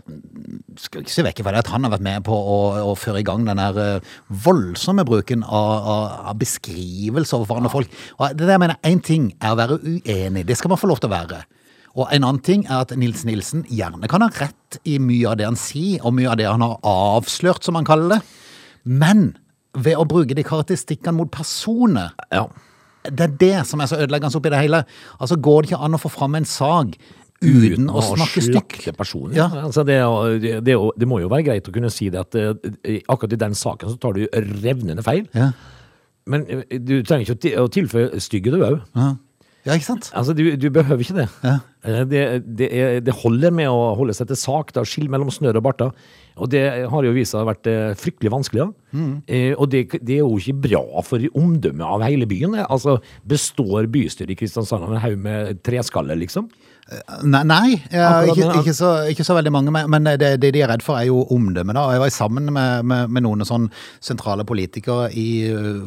Skal 0.80 1.04
ikke 1.04 1.14
se 1.14 1.24
vekk 1.26 1.42
fra 1.44 1.54
det 1.54 1.64
at 1.64 1.72
han 1.72 1.86
har 1.86 1.94
vært 1.96 2.06
med 2.06 2.24
på 2.26 2.36
å, 2.36 2.58
å 2.92 2.96
føre 2.98 3.22
i 3.22 3.26
gang 3.26 3.46
den 3.48 3.60
eh, 3.60 4.16
voldsomme 4.46 5.04
bruken 5.08 5.44
av, 5.44 5.72
av, 5.76 6.08
av 6.32 6.40
beskrivelser 6.40 7.38
overfor 7.40 7.60
andre 7.60 7.72
folk. 7.72 8.00
Og 8.18 8.36
det 8.36 8.48
der 8.48 8.60
mener 8.60 8.76
jeg, 8.78 8.96
én 8.96 9.04
ting 9.04 9.30
er 9.40 9.54
å 9.54 9.60
være 9.60 9.80
uenig, 9.82 10.46
det 10.46 10.56
skal 10.58 10.72
man 10.72 10.80
få 10.80 10.90
lov 10.90 11.02
til 11.02 11.10
å 11.10 11.16
være. 11.16 11.44
Og 11.96 12.10
en 12.12 12.26
annen 12.28 12.42
ting 12.44 12.66
er 12.68 12.82
at 12.84 12.92
Nils 13.00 13.22
Nilsen 13.24 13.64
gjerne 13.72 14.08
kan 14.12 14.20
ha 14.20 14.28
rett 14.36 14.76
i 14.84 14.98
mye 15.00 15.30
av 15.30 15.38
det 15.40 15.46
han 15.48 15.56
sier, 15.56 16.02
og 16.04 16.12
mye 16.18 16.28
av 16.28 16.36
det 16.40 16.46
han 16.50 16.60
har 16.64 16.76
avslørt, 16.84 17.64
som 17.64 17.78
han 17.78 17.86
kaller 17.88 18.16
det. 18.16 18.22
Men 18.84 19.30
ved 19.76 19.96
å 20.00 20.04
bruke 20.08 20.36
de 20.36 20.44
karakteristikkene 20.44 21.16
mot 21.16 21.30
personer, 21.32 22.12
Ja. 22.32 22.46
det 23.06 23.20
er 23.20 23.36
det 23.40 23.66
som 23.68 23.80
er 23.80 23.86
så 23.88 23.96
ødeleggende 24.02 24.36
oppi 24.36 24.50
det 24.52 24.60
hele. 24.60 24.84
Altså 25.20 25.36
Går 25.40 25.62
det 25.62 25.70
ikke 25.72 25.84
an 25.84 25.94
å 25.96 26.00
få 26.02 26.10
fram 26.12 26.34
en 26.34 26.44
sag 26.44 26.96
uten 27.44 27.88
å 27.92 28.00
snakke 28.02 28.42
stygt? 28.44 28.76
Ja. 29.36 29.48
Altså, 29.64 29.84
det, 29.84 29.96
det, 30.42 30.54
det, 30.64 30.76
det 30.96 31.08
må 31.08 31.20
jo 31.20 31.28
være 31.32 31.44
greit 31.50 31.68
å 31.68 31.72
kunne 31.74 31.90
si 31.92 32.08
det 32.12 32.20
at 32.20 32.34
eh, 32.40 33.00
akkurat 33.08 33.32
i 33.36 33.40
den 33.40 33.54
saken 33.54 33.92
så 33.92 33.96
tar 34.00 34.16
du 34.16 34.26
revnende 34.64 35.04
feil. 35.04 35.26
Ja. 35.36 35.50
Men 36.26 36.44
eh, 36.48 36.78
du 36.80 37.02
trenger 37.06 37.36
ikke 37.36 37.52
å 37.62 37.68
tilføye 37.72 38.20
stygge 38.20 38.52
du 38.52 38.60
òg. 38.64 38.80
Ja. 39.66 39.74
ikke 39.74 39.88
sant? 39.88 40.10
Altså, 40.14 40.32
du, 40.38 40.44
du 40.56 40.68
behøver 40.70 41.02
ikke 41.02 41.16
det. 41.18 41.28
Ja. 41.44 41.56
Eh, 41.84 42.04
Det, 42.06 42.20
det, 42.58 42.68
er, 42.70 43.00
det 43.02 43.14
holder 43.24 43.50
med 43.54 43.68
å 43.70 43.94
holde 43.98 44.14
seg 44.14 44.28
til 44.30 44.38
sak, 44.38 44.72
da, 44.76 44.84
skille 44.86 45.10
mellom 45.12 45.30
snørr 45.34 45.58
og 45.58 45.64
barter. 45.66 45.90
Og 46.36 46.50
det 46.52 46.62
har 46.92 47.06
jo 47.06 47.14
vist 47.16 47.32
seg 47.34 47.46
vært 47.48 47.66
eh, 47.72 47.94
fryktelig 47.98 48.32
vanskelig. 48.34 48.62
Ja. 48.66 48.68
Mm. 48.96 49.12
Eh, 49.26 49.52
og 49.56 49.70
det, 49.72 49.86
det 50.00 50.18
er 50.18 50.22
jo 50.24 50.36
ikke 50.38 50.58
bra 50.68 50.84
for 51.06 51.22
omdømmet 51.34 51.86
av 51.86 52.04
hele 52.06 52.28
byen. 52.30 52.54
Altså, 52.66 52.98
Består 53.26 53.88
bystyret 53.90 54.34
i 54.34 54.38
Kristiansand 54.38 54.86
av 54.86 54.94
en 54.94 55.02
haug 55.02 55.18
med 55.24 55.62
treskaller, 55.66 56.18
liksom? 56.20 56.46
Nei, 57.26 57.40
nei 57.42 57.70
jeg, 57.90 58.30
ikke, 58.30 58.50
ikke, 58.60 58.72
så, 58.76 58.90
ikke 59.10 59.24
så 59.26 59.34
veldig 59.34 59.50
mange. 59.50 59.72
Men 59.90 60.06
det, 60.06 60.36
det 60.42 60.52
de 60.54 60.60
er 60.62 60.70
redd 60.70 60.84
for, 60.86 60.94
er 61.00 61.08
jo 61.08 61.24
omdømmet. 61.34 61.74
da. 61.74 61.86
Jeg 61.96 62.02
var 62.04 62.12
sammen 62.14 62.52
med, 62.54 62.84
med, 62.86 63.10
med 63.10 63.24
noen 63.26 63.42
sånn 63.48 63.66
sentrale 64.04 64.44
politikere 64.46 65.08
i 65.10 65.26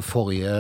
forrige 0.04 0.52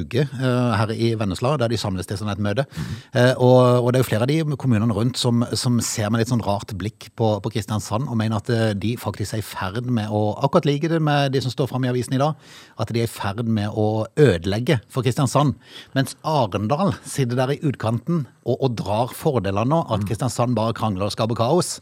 uke 0.00 0.24
her 0.34 0.90
i 0.94 1.12
Vennesla, 1.18 1.54
der 1.60 1.70
de 1.70 1.78
samles 1.78 2.08
til 2.10 2.18
sånn 2.18 2.32
et 2.32 2.42
møte. 2.42 2.66
Eh, 3.14 3.34
Og, 3.38 3.84
og 3.84 3.92
det 3.92 4.00
er 4.00 4.02
jo 4.02 4.08
flere 4.08 4.26
av 4.26 4.30
de 4.32 4.56
kommunene 4.58 4.94
rundt 4.96 5.18
som, 5.20 5.44
som 5.54 5.78
ser 5.84 6.10
med 6.10 6.22
litt 6.24 6.32
sånn 6.32 6.42
rart 6.42 6.72
blikk 6.78 7.10
på, 7.18 7.28
på 7.44 7.52
Kristiansand, 7.54 8.08
og 8.10 8.18
mener 8.18 8.40
at 8.40 8.50
eh, 8.50 8.72
de 8.74 8.96
faktisk 8.98 9.36
er 9.36 9.42
i 9.42 9.46
ferd 9.46 9.86
med 9.86 10.10
å 10.10 10.24
Akkurat 10.48 10.66
like 10.68 10.88
det 10.90 10.98
med 11.02 11.32
de 11.34 11.40
som 11.44 11.52
står 11.52 11.68
fram 11.70 11.84
i 11.86 11.90
avisen 11.90 12.14
i 12.16 12.20
dag, 12.20 12.34
at 12.82 12.90
de 12.94 13.02
er 13.02 13.06
i 13.08 13.10
ferd 13.10 13.44
med 13.46 13.70
å 13.78 14.06
ødelegge 14.18 14.78
for 14.90 15.06
Kristiansand. 15.06 15.54
Mens 15.94 16.16
Arendal 16.26 16.94
sitter 17.06 17.38
der 17.38 17.54
i 17.54 17.60
utkanten 17.68 18.24
og, 18.48 18.56
og 18.56 18.76
drar 18.78 19.12
fordelene 19.14 19.67
av 19.72 19.92
at 19.96 20.04
Kristiansand 20.08 20.54
bare 20.56 20.74
krangler 20.76 21.08
og 21.08 21.12
skaper 21.14 21.36
kaos. 21.38 21.78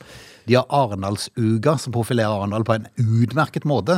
De 0.46 0.54
har 0.54 0.66
Arendalsuga, 0.70 1.72
som 1.82 1.90
profilerer 1.94 2.30
Arendal 2.30 2.62
på 2.66 2.76
en 2.76 2.84
utmerket 3.02 3.64
måte. 3.66 3.96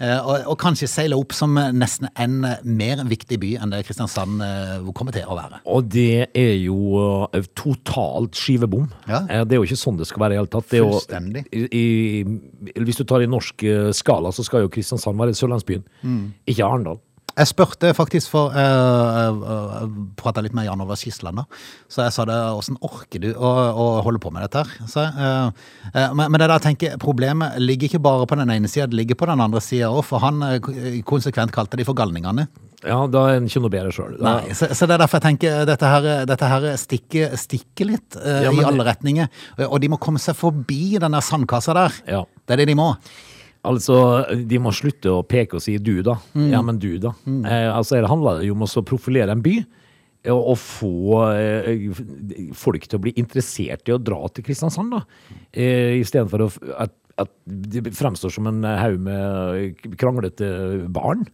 Eh, 0.00 0.18
og, 0.24 0.46
og 0.48 0.56
kanskje 0.62 0.88
seiler 0.88 1.20
opp 1.20 1.34
som 1.36 1.52
nesten 1.76 2.08
en 2.16 2.38
mer 2.64 3.02
viktig 3.10 3.36
by 3.42 3.50
enn 3.60 3.74
det 3.74 3.82
Kristiansand 3.84 4.40
eh, 4.46 4.88
kommer 4.96 5.12
til 5.12 5.28
å 5.28 5.36
være. 5.36 5.60
Og 5.68 5.90
det 5.92 6.30
er 6.32 6.54
jo 6.62 7.26
eh, 7.28 7.44
totalt 7.58 8.40
skivebom. 8.40 8.88
Ja. 9.10 9.20
Det 9.44 9.52
er 9.56 9.60
jo 9.60 9.68
ikke 9.68 9.80
sånn 9.82 10.00
det 10.00 10.08
skal 10.08 10.24
være 10.24 10.32
i 10.32 10.38
det 10.38 10.42
hele 10.46 10.52
tatt. 10.56 10.70
Det 10.72 10.80
er 10.80 10.84
jo- 10.86 10.96
Fullstendig. 10.96 11.44
I, 11.52 11.62
i, 11.76 12.74
hvis 12.80 13.02
du 13.02 13.04
tar 13.04 13.20
i 13.24 13.28
norsk 13.28 13.66
skala, 13.92 14.32
så 14.32 14.44
skal 14.48 14.64
jo 14.64 14.72
Kristiansand 14.72 15.20
være 15.20 15.36
sørlandsbyen, 15.36 15.84
Mm. 16.02 16.32
ikke 16.48 16.64
Arendal. 16.66 16.98
Jeg 17.32 17.48
spurte 17.48 17.92
faktisk 17.96 18.32
for 18.34 18.52
uh, 18.52 19.28
uh, 19.32 19.84
Prata 20.20 20.42
litt 20.44 20.52
med 20.56 20.66
Jan 20.66 20.82
Over 20.84 20.98
Skisland. 21.00 21.40
Så 21.88 22.04
jeg 22.04 22.12
sa 22.12 22.26
det, 22.28 22.36
åssen 22.52 22.76
orker 22.84 23.22
du 23.22 23.30
å, 23.32 23.52
å 23.72 23.86
holde 24.04 24.20
på 24.20 24.32
med 24.34 24.44
dette 24.44 24.60
her? 24.62 24.90
Så, 24.90 25.06
uh, 25.06 25.48
men, 26.12 26.26
men 26.26 26.42
det 26.42 26.50
der 26.52 26.64
tenker 26.66 26.90
jeg, 26.90 27.00
problemet 27.02 27.56
ligger 27.62 27.88
ikke 27.88 28.02
bare 28.04 28.28
på 28.28 28.36
den 28.40 28.52
ene 28.52 28.68
sida, 28.68 28.90
det 28.90 29.00
ligger 29.00 29.18
på 29.22 29.30
den 29.32 29.40
andre 29.44 29.64
sida 29.64 29.88
òg. 29.88 30.04
For 30.10 30.20
han 30.24 30.44
konsekvent 31.08 31.54
kalte 31.56 31.80
de 31.80 31.88
for 31.88 31.96
galningene. 31.96 32.48
Ja, 32.82 32.98
da 33.06 33.26
er 33.30 33.38
en 33.38 33.46
ikke 33.46 33.62
noe 33.62 33.72
bedre 33.72 33.92
sjøl. 33.94 34.16
Så, 34.58 34.68
så 34.74 34.88
det 34.90 34.96
er 34.96 35.04
derfor 35.04 35.20
jeg 35.20 35.28
tenker 35.30 35.66
dette 35.68 35.88
her, 35.88 36.08
dette 36.28 36.48
her 36.50 36.70
stikker, 36.82 37.36
stikker 37.38 37.92
litt 37.94 38.18
uh, 38.18 38.42
Ja, 38.44 38.52
men 38.52 38.64
i 38.64 38.70
alle 38.74 38.88
retninger. 38.90 39.30
Og 39.70 39.78
de 39.80 39.92
må 39.92 40.00
komme 40.02 40.20
seg 40.20 40.36
forbi 40.36 40.98
den 41.00 41.16
der 41.16 41.24
sandkassa 41.24 41.76
der. 41.78 42.02
Ja. 42.18 42.24
Det 42.44 42.58
er 42.58 42.64
det 42.64 42.72
de 42.74 42.76
må. 42.76 42.92
Altså, 43.68 43.96
de 44.48 44.58
må 44.58 44.72
slutte 44.74 45.12
å 45.12 45.22
peke 45.26 45.58
og 45.58 45.62
si 45.62 45.76
du, 45.78 46.00
da. 46.02 46.16
Mm. 46.34 46.48
Ja, 46.50 46.62
men 46.66 46.80
du, 46.82 46.96
da. 47.02 47.12
Eh, 47.28 47.68
altså, 47.70 48.00
det 48.00 48.10
handler 48.10 48.42
jo 48.42 48.56
om 48.56 48.66
å 48.66 48.84
profilere 48.86 49.34
en 49.34 49.44
by. 49.44 49.60
Og, 50.32 50.40
og 50.52 50.58
få 50.58 51.20
eh, 51.34 51.86
folk 52.54 52.84
til 52.86 52.98
å 52.98 53.02
bli 53.02 53.12
interessert 53.18 53.90
i 53.90 53.94
å 53.94 54.00
dra 54.02 54.20
til 54.30 54.46
Kristiansand, 54.46 54.94
da. 54.94 55.02
Eh, 55.50 55.98
Istedenfor 55.98 56.46
at, 56.46 56.94
at 57.22 57.32
det 57.46 57.94
fremstår 57.98 58.34
som 58.34 58.50
en 58.50 58.66
haug 58.66 58.98
med 59.02 59.86
kranglete 59.98 60.50
barn. 60.94 61.24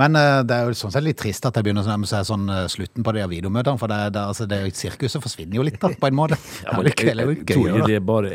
Men 0.00 0.16
eh, 0.16 0.40
det 0.48 0.56
er 0.56 0.68
jo 0.68 0.76
sånn 0.76 0.92
sett 0.94 1.04
litt 1.04 1.18
trist 1.20 1.44
at 1.44 1.56
det 1.56 1.64
begynner 1.66 1.84
å 1.84 1.90
nærme 1.90 2.08
seg 2.08 2.24
sånn 2.24 2.46
eh, 2.48 2.64
slutten 2.72 3.04
på 3.04 3.12
de 3.16 3.26
videomøtene. 3.28 3.80
For 3.80 3.92
det, 3.92 4.00
det, 4.16 4.24
altså, 4.32 4.46
det 4.48 4.60
Sirkuset 4.78 5.20
forsvinner 5.24 5.58
jo 5.58 5.66
litt, 5.66 5.80
da, 5.82 5.92
på 5.92 6.08
en 6.08 6.18
måte. 6.18 6.38
Ja, 6.62 6.76
men 6.78 6.86
det 6.86 6.92
er 7.02 7.18
jeg 7.18 7.46
tror 7.48 7.72
ikke 7.72 7.88
det 7.88 7.96
er 7.98 8.04
bare 8.06 8.30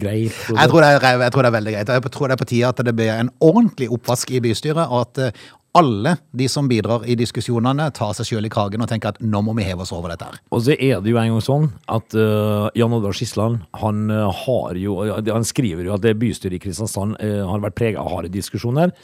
greit. 0.00 0.34
Jeg 0.34 0.70
tror, 0.72 0.82
det 0.82 0.88
er, 0.90 1.22
jeg 1.22 1.32
tror 1.32 1.44
det 1.44 1.50
er 1.50 1.54
veldig 1.54 1.74
greit. 1.76 1.92
Jeg 1.94 2.12
tror 2.12 2.28
det 2.28 2.34
er 2.34 2.40
på 2.42 2.48
tide 2.50 2.72
at 2.72 2.82
det 2.88 2.94
blir 2.98 3.12
en 3.14 3.30
ordentlig 3.44 3.88
oppvask 3.94 4.32
i 4.34 4.40
bystyret, 4.44 4.84
og 4.84 5.06
at 5.06 5.20
eh, 5.28 5.46
alle 5.78 6.16
de 6.34 6.48
som 6.50 6.68
bidrar 6.68 7.04
i 7.08 7.14
diskusjonene, 7.18 7.88
tar 7.94 8.14
seg 8.16 8.28
sjøl 8.30 8.48
i 8.48 8.52
kragen 8.52 8.82
og 8.82 8.88
tenker 8.90 9.12
at 9.12 9.20
nå 9.22 9.42
må 9.44 9.54
vi 9.58 9.66
heve 9.68 9.84
oss 9.84 9.92
over 9.94 10.12
dette 10.12 10.26
her. 10.26 10.40
Og 10.50 10.64
så 10.64 10.74
er 10.74 11.02
det 11.04 11.12
jo 11.12 11.20
en 11.20 11.34
gang 11.34 11.44
sånn 11.44 11.68
at 11.94 12.16
uh, 12.18 12.66
Jan 12.78 12.96
Oddvar 12.96 13.16
Skisland 13.16 13.62
han, 13.82 14.08
uh, 14.10 14.26
har 14.44 14.80
jo, 14.80 14.98
han 15.28 15.46
skriver 15.46 15.86
jo 15.86 15.94
at 15.94 16.04
det 16.04 16.16
bystyret 16.18 16.58
i 16.58 16.62
Kristiansand 16.64 17.18
uh, 17.20 17.44
har 17.50 17.62
vært 17.64 17.78
prega 17.78 18.02
av 18.02 18.10
harde 18.16 18.32
diskusjoner. 18.34 18.94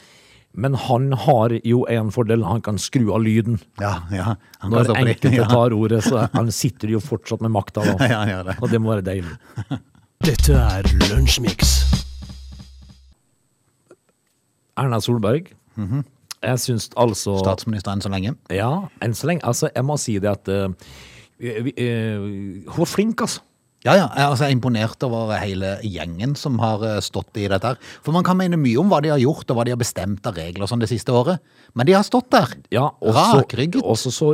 Men 0.55 0.73
han 0.79 1.09
har 1.25 1.51
jo 1.67 1.81
en 1.91 2.11
fordel, 2.15 2.43
han 2.47 2.61
kan 2.63 2.77
skru 2.79 3.09
av 3.13 3.23
lyden. 3.25 3.57
Ja, 3.81 3.97
ja. 4.11 4.35
Han 4.63 4.71
Når 4.71 4.93
enkelte 4.95 5.47
tar 5.51 5.73
ordet, 5.75 5.99
så 6.05 6.25
han 6.37 6.51
sitter 6.55 6.93
jo 6.95 7.01
fortsatt 7.03 7.41
med 7.43 7.51
makta 7.51 7.83
ja, 7.83 8.21
Ja, 8.29 8.39
det. 8.47 8.55
Og 8.63 8.71
det 8.71 8.79
må 8.81 8.93
være 8.93 9.03
deilig. 9.03 9.35
Dette 10.25 10.55
er 10.55 10.87
Lunsjmix. 11.09 11.73
Erna 14.79 14.99
Solberg 15.03 15.51
Jeg 16.43 16.59
syns 16.61 16.89
altså 16.99 17.35
Statsminister 17.41 17.93
enn 17.95 18.03
så 18.03 18.11
lenge. 18.11 18.33
Ja, 18.53 18.69
enn 19.03 19.15
så 19.17 19.27
lenge. 19.29 19.43
Altså, 19.47 19.69
jeg 19.75 19.85
må 19.87 19.95
si 20.01 20.17
det 20.23 20.29
at 20.31 20.49
uh, 20.51 20.69
vi- 21.41 21.59
vi- 21.67 21.75
eh, 21.81 22.19
Hun 22.69 22.79
var 22.83 22.89
flink, 22.91 23.21
altså. 23.21 23.41
Ja, 23.85 23.93
ja. 23.99 24.05
Altså, 24.27 24.45
jeg 24.47 24.55
er 24.55 24.57
imponert 24.57 25.03
over 25.05 25.35
hele 25.37 25.75
gjengen 25.85 26.35
som 26.39 26.57
har 26.59 26.81
eh, 26.83 26.99
stått 27.05 27.37
i 27.37 27.47
dette 27.51 27.69
her. 27.73 27.77
For 28.01 28.11
man 28.15 28.25
kan 28.25 28.37
mene 28.39 28.57
mye 28.57 28.79
om 28.81 28.89
hva 28.89 28.99
de 29.05 29.11
har 29.13 29.21
gjort, 29.21 29.45
og 29.53 29.59
hva 29.59 29.65
de 29.67 29.75
har 29.75 29.81
bestemt 29.81 30.25
av 30.25 30.35
regler 30.39 30.65
og 30.65 30.71
sånn 30.71 30.81
det 30.81 30.89
siste 30.89 31.13
året. 31.13 31.39
Men 31.77 31.85
de 31.89 31.93
har 31.93 32.05
stått 32.07 32.31
der. 32.33 32.55
Ja, 32.73 32.87
også, 33.03 33.41
Rakrygget. 33.43 33.83
også 33.83 34.11
så, 34.15 34.31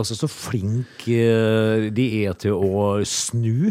også 0.00 0.16
så 0.22 0.28
flink 0.30 1.04
eh, 1.10 1.90
de 1.94 2.06
er 2.24 2.38
til 2.40 2.56
å 2.56 3.02
snu 3.08 3.68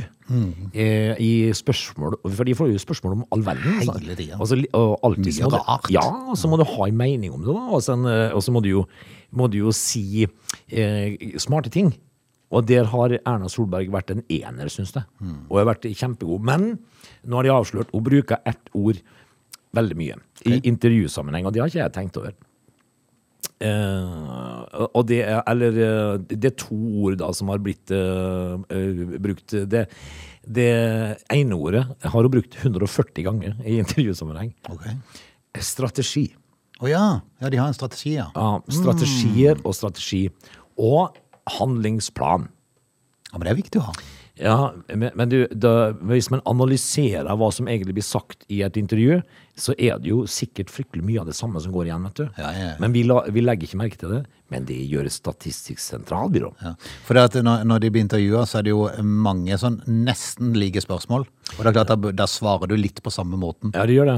eh, 0.73 1.15
i 1.19 1.31
spørsmål 1.55 2.17
For 2.35 2.47
de 2.47 2.55
får 2.57 2.71
jo 2.73 2.81
spørsmål 2.81 3.17
om 3.17 3.25
all 3.33 3.43
verden. 3.45 3.79
altså. 3.79 3.97
Hele 3.99 4.15
tiden. 4.19 4.37
Altså, 4.39 4.59
li- 4.59 4.69
og 4.73 4.99
alltid 5.03 5.31
Mye 5.33 5.43
må 5.47 5.51
du- 5.55 5.57
rart. 5.63 5.89
Ja, 5.93 6.05
og 6.33 6.37
så 6.37 6.49
må 6.51 6.57
du 6.61 6.65
ha 6.67 6.87
en 6.87 6.97
mening 6.97 7.33
om 7.33 7.41
det, 7.41 7.53
da. 7.53 7.65
Og 7.73 7.81
eh, 7.89 8.31
og 8.35 8.43
så 8.43 8.51
må 8.53 8.61
du 8.61 8.69
jo, 8.69 8.85
må 9.33 9.49
du 9.49 9.57
jo 9.63 9.71
si 9.73 10.27
eh, 10.69 11.17
smarte 11.41 11.71
ting. 11.73 11.93
Og 12.53 12.67
der 12.69 12.87
har 12.91 13.17
Erna 13.17 13.49
Solberg 13.49 13.89
vært 13.93 14.13
en 14.13 14.23
ener, 14.29 14.69
syns 14.71 14.93
jeg. 14.93 15.07
Og 15.49 15.59
har 15.59 15.69
vært 15.73 15.89
kjempegod. 15.89 16.43
Men 16.45 16.73
nå 17.25 17.39
har 17.39 17.47
de 17.47 17.53
avslørt 17.53 17.93
Hun 17.93 18.05
bruker 18.05 18.41
ett 18.45 18.73
ord 18.77 19.01
veldig 19.73 19.97
mye 19.97 20.17
i 20.45 20.59
intervjusammenheng, 20.69 21.47
og 21.47 21.53
det 21.55 21.63
har 21.63 21.71
ikke 21.71 21.81
jeg 21.81 21.95
tenkt 21.95 22.19
over. 22.21 22.35
Uh, 23.63 24.89
og 24.91 25.05
det 25.07 25.21
er, 25.23 25.39
eller 25.47 25.77
eh, 25.79 26.13
det 26.27 26.49
er 26.49 26.55
to 26.59 26.75
ord 27.05 27.15
da 27.21 27.29
som 27.35 27.47
har 27.53 27.61
blitt 27.63 27.93
uh, 27.95 28.59
uh, 28.59 29.03
brukt. 29.23 29.55
Det, 29.71 29.85
det 30.43 30.69
ene 31.31 31.55
ordet 31.55 31.85
har 32.03 32.27
hun 32.27 32.33
brukt 32.33 32.57
140 32.59 33.23
ganger 33.23 33.55
i 33.63 33.77
intervjusammenheng. 33.79 34.51
Okay. 34.73 34.97
Strategi. 35.63 36.27
Å 36.83 36.89
ja. 36.91 37.05
ja, 37.39 37.51
de 37.53 37.61
har 37.61 37.71
en 37.71 37.77
strategi, 37.77 38.17
ja. 38.17 38.27
Ja, 38.35 38.57
strategier 38.73 39.61
og 39.63 39.77
strategi. 39.77 40.25
Og 40.75 41.15
handlingsplan. 41.59 42.49
Ja, 43.31 43.37
Men 43.37 43.47
det 43.47 43.53
er 43.53 43.61
viktig 43.61 43.81
å 43.81 43.87
ha. 43.89 43.95
Ja, 44.39 44.57
men, 44.89 45.11
men 45.13 45.29
du, 45.29 45.43
da, 45.53 45.91
hvis 46.09 46.31
man 46.33 46.41
analyserer 46.49 47.37
hva 47.37 47.51
som 47.53 47.67
egentlig 47.69 47.99
blir 47.99 48.05
sagt 48.05 48.47
i 48.49 48.63
et 48.65 48.77
intervju, 48.79 49.19
så 49.55 49.75
er 49.77 49.99
det 50.01 50.09
jo 50.09 50.23
sikkert 50.29 50.71
fryktelig 50.73 51.03
mye 51.05 51.21
av 51.21 51.27
det 51.29 51.35
samme 51.37 51.61
som 51.61 51.73
går 51.75 51.89
igjen, 51.89 52.07
vet 52.09 52.21
du. 52.23 52.25
Ja, 52.41 52.53
ja, 52.53 52.69
ja. 52.71 52.77
Men 52.81 52.95
vi, 52.95 53.03
la, 53.05 53.19
vi 53.29 53.43
legger 53.43 53.69
ikke 53.69 53.81
merke 53.83 53.99
til 54.01 54.15
det. 54.15 54.23
Men 54.53 54.65
det 54.69 54.77
gjør 54.85 55.07
Statistisk 55.13 55.81
sentralbyrå. 55.81 56.51
Ja. 56.61 56.73
For 57.07 57.17
det 57.17 57.23
at 57.27 57.37
når, 57.45 57.63
når 57.67 57.81
de 57.83 57.89
blir 57.93 58.03
intervjua, 58.05 58.43
så 58.49 58.59
er 58.59 58.67
det 58.67 58.73
jo 58.73 58.85
mange 59.01 59.57
sånn 59.59 59.79
nesten 59.87 60.53
like 60.57 60.81
spørsmål. 60.83 61.25
Og 61.53 61.59
det 61.59 61.69
er 61.69 61.75
klart, 61.75 61.91
da, 61.91 62.11
da 62.23 62.27
svarer 62.29 62.69
du 62.71 62.75
litt 62.79 63.01
på 63.03 63.11
samme 63.13 63.37
måten. 63.39 63.73
Ja, 63.75 63.85
det 63.89 63.97
gjør 63.97 64.09
det. 64.09 64.17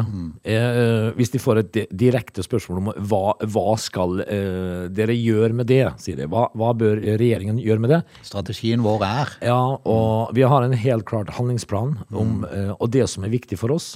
Eh, 0.52 1.08
hvis 1.18 1.34
de 1.34 1.42
får 1.42 1.62
et 1.62 1.80
direkte 1.92 2.44
spørsmål 2.46 2.82
om 2.82 2.92
hva, 3.10 3.24
hva 3.56 3.76
skal 3.82 4.22
eh, 4.26 4.86
dere 4.96 5.16
gjøre 5.18 5.56
med 5.58 5.70
det, 5.72 5.84
sier 6.04 6.20
de. 6.20 6.30
Hva, 6.32 6.48
hva 6.56 6.72
bør 6.78 7.02
regjeringen 7.20 7.60
gjøre 7.62 7.84
med 7.84 7.96
det? 7.96 8.02
Strategien 8.28 8.84
vår 8.86 9.04
er 9.08 9.36
Ja, 9.52 9.60
og 9.84 10.36
vi 10.36 10.46
har 10.48 10.66
en 10.66 10.76
helt 10.80 11.08
klart 11.10 11.34
handlingsplan 11.36 11.98
om 12.16 12.44
eh, 12.48 12.72
Og 12.78 12.90
det 12.94 13.08
som 13.12 13.26
er 13.26 13.34
viktig 13.34 13.60
for 13.62 13.74
oss, 13.76 13.96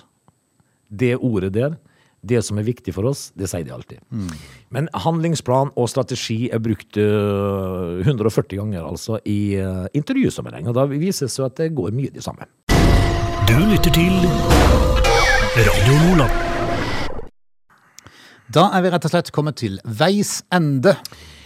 det 0.89 1.15
ordet 1.17 1.53
der, 1.55 1.77
det 2.21 2.41
som 2.43 2.59
er 2.59 2.67
viktig 2.67 2.91
for 2.95 3.07
oss, 3.07 3.29
det 3.37 3.47
sier 3.47 3.63
de 3.63 3.71
alltid. 3.71 4.01
Men 4.75 4.89
handlingsplan 5.05 5.71
og 5.79 5.87
strategi 5.91 6.49
er 6.51 6.59
brukt 6.63 6.99
eh, 6.99 8.01
140 8.03 8.59
ganger 8.59 8.83
altså 8.83 9.21
i 9.23 9.55
uh, 9.61 9.87
intervjusammenheng. 9.95 10.67
Og 10.67 10.75
da 10.75 10.85
viser 10.91 11.29
det 11.29 11.33
seg 11.35 11.47
at 11.47 11.61
det 11.61 11.71
går 11.77 11.95
mye 11.95 12.11
det 12.11 12.25
samme. 12.25 12.49
Du 13.47 13.55
lytter 13.71 13.93
til 13.95 14.19
Radio 15.55 15.95
Nordland. 16.03 16.35
Da 18.49 18.67
er 18.73 18.81
vi 18.83 18.91
rett 18.91 19.05
og 19.05 19.11
slett 19.13 19.31
kommet 19.33 19.59
til 19.61 19.77
veis 19.85 20.39
ende. 20.53 20.95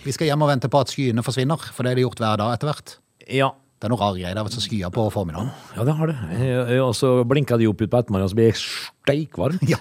Vi 0.03 0.12
skal 0.15 0.29
hjem 0.29 0.43
og 0.45 0.49
vente 0.51 0.69
på 0.71 0.79
at 0.84 0.91
skyene 0.91 1.23
forsvinner, 1.23 1.60
for 1.60 1.84
det 1.84 1.93
er 1.93 1.99
det 1.99 2.06
gjort 2.08 2.21
hver 2.23 2.39
dag 2.39 2.56
etter 2.56 2.69
hvert. 2.71 2.95
Ja, 3.27 3.49
Det 3.84 3.89
er 3.89 3.91
noe 3.91 4.00
rare 4.00 4.15
greier. 4.15 4.32
Det 4.32 4.39
har 4.39 4.46
vært 4.48 4.56
så 4.56 4.62
skyer 4.63 4.91
på 4.96 5.04
formiddagen. 5.12 5.50
ja 5.76 5.84
det 5.84 5.93
har 5.98 6.08
det. 6.08 6.13
Eh, 6.39 6.78
Og 6.80 6.93
så 6.96 7.10
blinka 7.28 7.58
de 7.60 7.65
opp 7.67 7.82
ut 7.84 7.89
på 7.91 8.00
ettermiddagen, 8.00 8.30
og 8.30 8.32
så 8.32 8.38
blir 8.39 8.48
jeg 8.48 8.62
steikvarm. 8.63 9.58
Ja. 9.74 9.80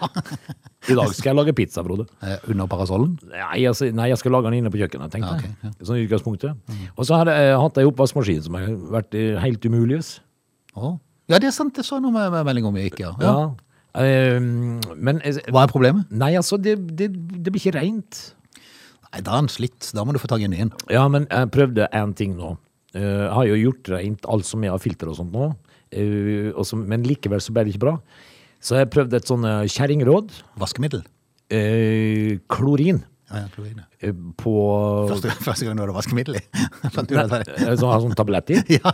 I 0.90 0.96
dag 0.98 1.12
skal 1.14 1.30
jeg 1.30 1.36
lage 1.38 1.54
pizza, 1.54 1.84
Frode. 1.86 2.08
Eh, 2.26 2.40
Under 2.50 2.66
parasollen. 2.66 3.12
Nei, 3.30 3.60
altså, 3.70 3.86
nei, 3.94 4.08
jeg 4.10 4.18
skal 4.18 4.34
lage 4.34 4.50
den 4.50 4.56
inne 4.58 4.72
på 4.74 4.80
kjøkkenet, 4.82 5.12
tenkte 5.14 5.30
Ja, 5.30 5.38
jeg. 5.46 5.54
ja. 5.62 5.70
Sånn 5.86 6.00
i 6.00 6.06
utgangspunktet. 6.08 6.74
Og 6.98 7.06
så 7.06 7.20
har 7.20 7.30
jeg 7.30 7.54
hatt 7.62 7.78
ei 7.78 7.86
oppvaskmaskin 7.86 8.42
som 8.42 8.58
har 8.58 8.66
vært 8.98 9.14
eh, 9.14 9.38
helt 9.44 9.62
umulig. 9.70 10.00
Å. 10.74 10.96
Ja, 11.30 11.38
det 11.38 11.52
er 11.52 11.54
sant. 11.54 11.76
Det 11.78 11.86
så 11.86 12.00
jeg 12.00 12.02
noe 12.08 12.16
med, 12.18 12.26
med 12.34 12.48
melding 12.50 12.66
om 12.66 12.80
i 12.82 12.88
gikk, 12.88 13.04
Ja. 13.06 13.14
Ja. 13.22 13.36
Eh, 14.02 14.40
men 14.42 15.22
eh, 15.22 15.38
Hva 15.52 15.62
er 15.68 15.70
problemet? 15.70 16.10
Nei, 16.10 16.32
altså, 16.40 16.58
det, 16.58 16.74
det, 16.98 17.12
det 17.14 17.52
blir 17.54 17.62
ikke 17.62 17.76
rent. 17.78 18.24
Nei, 19.12 19.20
Da 19.22 19.36
er 19.36 19.44
den 19.44 19.52
slitt. 19.54 19.92
Da 19.94 20.02
må 20.02 20.10
du 20.16 20.18
få 20.18 20.26
tak 20.34 20.42
i 20.42 20.50
en 20.50 20.54
ny 20.58 20.64
en. 20.66 20.74
Ja, 20.90 21.06
men 21.12 21.30
jeg 21.30 21.50
prøvde 21.54 21.86
en 21.94 22.14
ting 22.18 22.34
nå. 22.40 22.56
Eh, 22.94 23.00
Jeg 23.02 23.32
har 23.32 23.46
jo 23.48 23.60
gjort 23.70 23.88
rent 23.94 24.26
alt 24.28 24.48
som 24.48 24.64
er 24.64 24.74
av 24.74 24.82
filter 24.84 25.08
og 25.08 25.16
sånt 25.16 25.32
nå, 25.32 25.52
Eh, 25.92 26.74
men 26.88 27.04
likevel 27.04 27.40
så 27.44 27.52
ble 27.52 27.66
det 27.66 27.74
ikke 27.74 27.84
bra. 27.84 27.96
Så 28.62 28.78
jeg 28.78 28.90
prøvde 28.94 29.18
et 29.18 29.28
sånn 29.28 29.44
eh, 29.44 29.66
kjerringråd. 29.68 30.30
Vaskemiddel. 30.56 31.02
Eh, 31.52 32.38
klorin. 32.48 33.02
Ja, 33.32 33.42
ja, 33.44 33.50
klorin. 33.54 33.80
ja. 33.80 33.86
eh, 34.08 34.14
På 34.38 34.52
Første, 35.10 35.32
første 35.42 35.66
gang 35.66 35.78
du 35.78 35.82
hadde 35.84 35.96
vaskemiddel 35.96 36.38
i. 36.38 36.42
Sånn, 36.94 37.08
sånn 37.80 38.16
tablett 38.18 38.52
i. 38.54 38.60
Ja. 38.76 38.92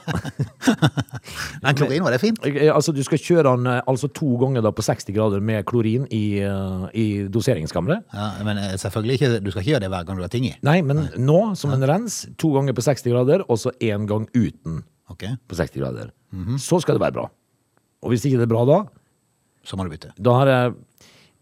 Men 1.62 1.76
klorin, 1.78 2.02
var 2.04 2.14
det 2.14 2.20
fint? 2.22 2.38
Altså, 2.72 2.92
du 2.94 3.00
skal 3.06 3.20
kjøre 3.22 3.52
den 3.52 3.68
eh, 3.70 3.80
altså 3.90 4.10
to 4.14 4.30
ganger 4.40 4.64
da 4.64 4.72
på 4.74 4.84
60 4.86 5.14
grader 5.16 5.42
med 5.44 5.66
klorin 5.68 6.06
i, 6.14 6.40
i 6.94 7.06
doseringskammeret. 7.32 8.06
Ja, 8.14 8.28
men 8.46 8.60
selvfølgelig 8.80 9.18
ikke, 9.18 9.32
du 9.42 9.50
skal 9.52 9.64
ikke 9.64 9.72
gjøre 9.74 9.84
det 9.86 9.92
hver 9.94 10.06
gang 10.08 10.20
du 10.20 10.24
har 10.26 10.32
ting 10.32 10.46
i. 10.50 10.54
Nei, 10.66 10.78
men 10.86 11.08
nå, 11.18 11.40
som 11.58 11.74
en 11.74 11.88
rens, 11.88 12.22
to 12.40 12.52
ganger 12.54 12.76
på 12.76 12.84
60 12.86 13.14
grader, 13.14 13.44
og 13.48 13.60
så 13.60 13.74
én 13.84 14.06
gang 14.10 14.28
uten 14.36 14.82
okay. 15.12 15.36
på 15.48 15.58
60 15.58 15.82
grader. 15.82 16.14
Så 16.60 16.80
skal 16.84 16.98
det 16.98 17.04
være 17.06 17.16
bra. 17.20 17.28
Og 18.04 18.12
hvis 18.12 18.26
ikke 18.28 18.40
det 18.40 18.46
er 18.46 18.52
bra 18.52 18.64
da, 18.68 18.78
så 19.66 19.76
må 19.76 19.84
du 19.84 19.92
bytte. 19.92 20.12
da 20.16 20.36
har 20.38 20.50
jeg 20.52 20.76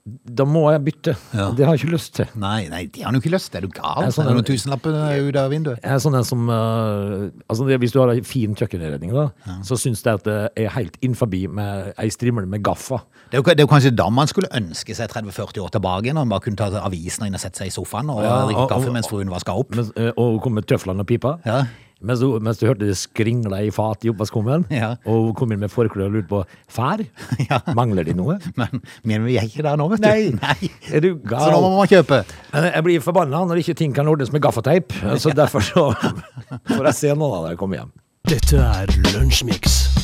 Da 0.06 0.44
må 0.46 0.60
jeg 0.70 0.84
bytte. 0.86 1.12
Ja. 1.34 1.48
Det 1.50 1.64
har 1.66 1.74
jeg 1.74 1.80
ikke 1.82 1.94
lyst 1.96 2.12
til. 2.14 2.28
Nei, 2.38 2.68
nei, 2.70 2.84
det 2.94 3.02
har 3.02 3.10
du 3.10 3.18
ikke 3.18 3.32
lyst. 3.32 3.56
Er 3.58 3.64
du 3.64 3.68
gal? 3.74 4.04
Jeg 4.04 4.12
er 4.12 4.14
sånn 4.14 4.28
en- 4.30 4.36
noen 4.38 4.46
tusenlapper 4.46 4.94
ut 5.26 5.36
av 5.40 5.50
vinduet. 5.50 5.80
Jeg 5.82 5.92
er 5.96 5.98
sånn 6.04 6.14
en 6.14 6.24
som 6.28 6.44
uh, 6.48 7.26
altså 7.50 7.66
det, 7.66 7.80
Hvis 7.82 7.90
du 7.92 7.98
har 7.98 8.12
ei 8.14 8.20
fin 8.22 8.54
kjøkkeninnredning, 8.54 9.10
da, 9.16 9.24
så 9.66 9.74
syns 9.74 10.04
jeg 10.06 10.14
at 10.20 10.22
det 10.28 10.36
er 10.62 10.70
helt 10.76 10.94
innenfor 11.02 11.26
med 11.50 11.92
ei 11.98 12.06
strimle 12.08 12.46
med 12.46 12.62
gaffa. 12.62 13.00
Det 13.30 13.34
er, 13.34 13.42
jo, 13.42 13.42
det 13.42 13.58
er 13.58 13.64
jo 13.66 13.72
kanskje 13.72 13.96
da 13.98 14.06
man 14.14 14.28
skulle 14.30 14.48
ønske 14.54 14.94
seg 14.94 15.10
30-40 15.10 15.58
år 15.64 15.70
tilbake, 15.74 16.12
når 16.14 16.22
man 16.22 16.28
bare 16.36 16.44
kunne 16.46 16.56
ta 16.56 16.70
avisen 16.86 17.26
inn 17.26 17.34
og 17.34 17.40
sette 17.42 17.58
seg 17.58 17.66
i 17.66 17.74
sofaen 17.74 18.08
og 18.14 18.22
Ja, 18.22 18.44
drikke 18.46 18.68
kaffe 18.70 18.92
mens 18.94 19.08
fruen 19.10 19.28
vaska 19.32 19.56
opp. 19.58 19.74
Mens, 19.74 19.90
eh, 19.96 20.12
og 20.16 20.38
komme 20.44 20.60
med 20.62 20.68
tøflene 20.70 21.02
og 21.02 21.06
pipa. 21.10 21.40
Ja. 21.44 21.64
Mens, 22.04 22.20
du, 22.20 22.26
mens 22.44 22.58
du 22.60 22.66
hørte 22.68 22.84
det 22.84 22.94
skringle 23.00 23.56
i 23.64 23.70
fatet 23.72 24.04
i 24.04 24.10
oppvaskkummen, 24.12 24.66
Ja. 24.70 24.90
og 25.08 25.30
hun 25.30 25.34
kom 25.38 25.52
inn 25.54 25.62
med 25.62 25.72
forkle 25.72 26.04
og 26.04 26.12
lurte 26.12 26.28
på 26.28 26.42
fær. 26.68 27.00
Ja. 27.48 27.62
Mangler 27.74 28.04
de 28.04 28.12
noe? 28.18 28.36
Men, 28.58 28.82
men 29.02 29.24
vi 29.24 29.38
er 29.40 29.48
ikke 29.48 29.64
der 29.64 29.78
nå, 29.80 29.88
vet 29.94 30.04
du. 30.04 30.36
Nei. 30.36 30.70
Er 30.92 31.00
du 31.00 31.14
gal? 31.24 31.40
Så 31.40 31.50
nå 31.56 31.60
må 31.64 31.70
man 31.78 31.88
kjøpe. 31.88 32.20
Jeg 32.52 32.84
blir 32.84 33.00
forbanna 33.04 33.44
når 33.48 33.62
ikke 33.64 33.76
ting 33.80 33.96
kan 33.96 34.08
ordnes 34.12 34.32
med 34.34 34.44
gaffateip. 34.44 34.92
Så 35.16 35.32
derfor 35.40 35.64
så 35.64 35.88
får 36.76 36.90
jeg 36.92 36.98
se 37.00 37.14
nå 37.16 37.30
da 37.32 37.40
når 37.46 37.54
jeg 37.54 37.62
kommer 37.64 37.80
hjem. 37.80 37.94
Dette 38.26 38.58
er 38.60 38.92
Lunsjmix. 39.14 39.95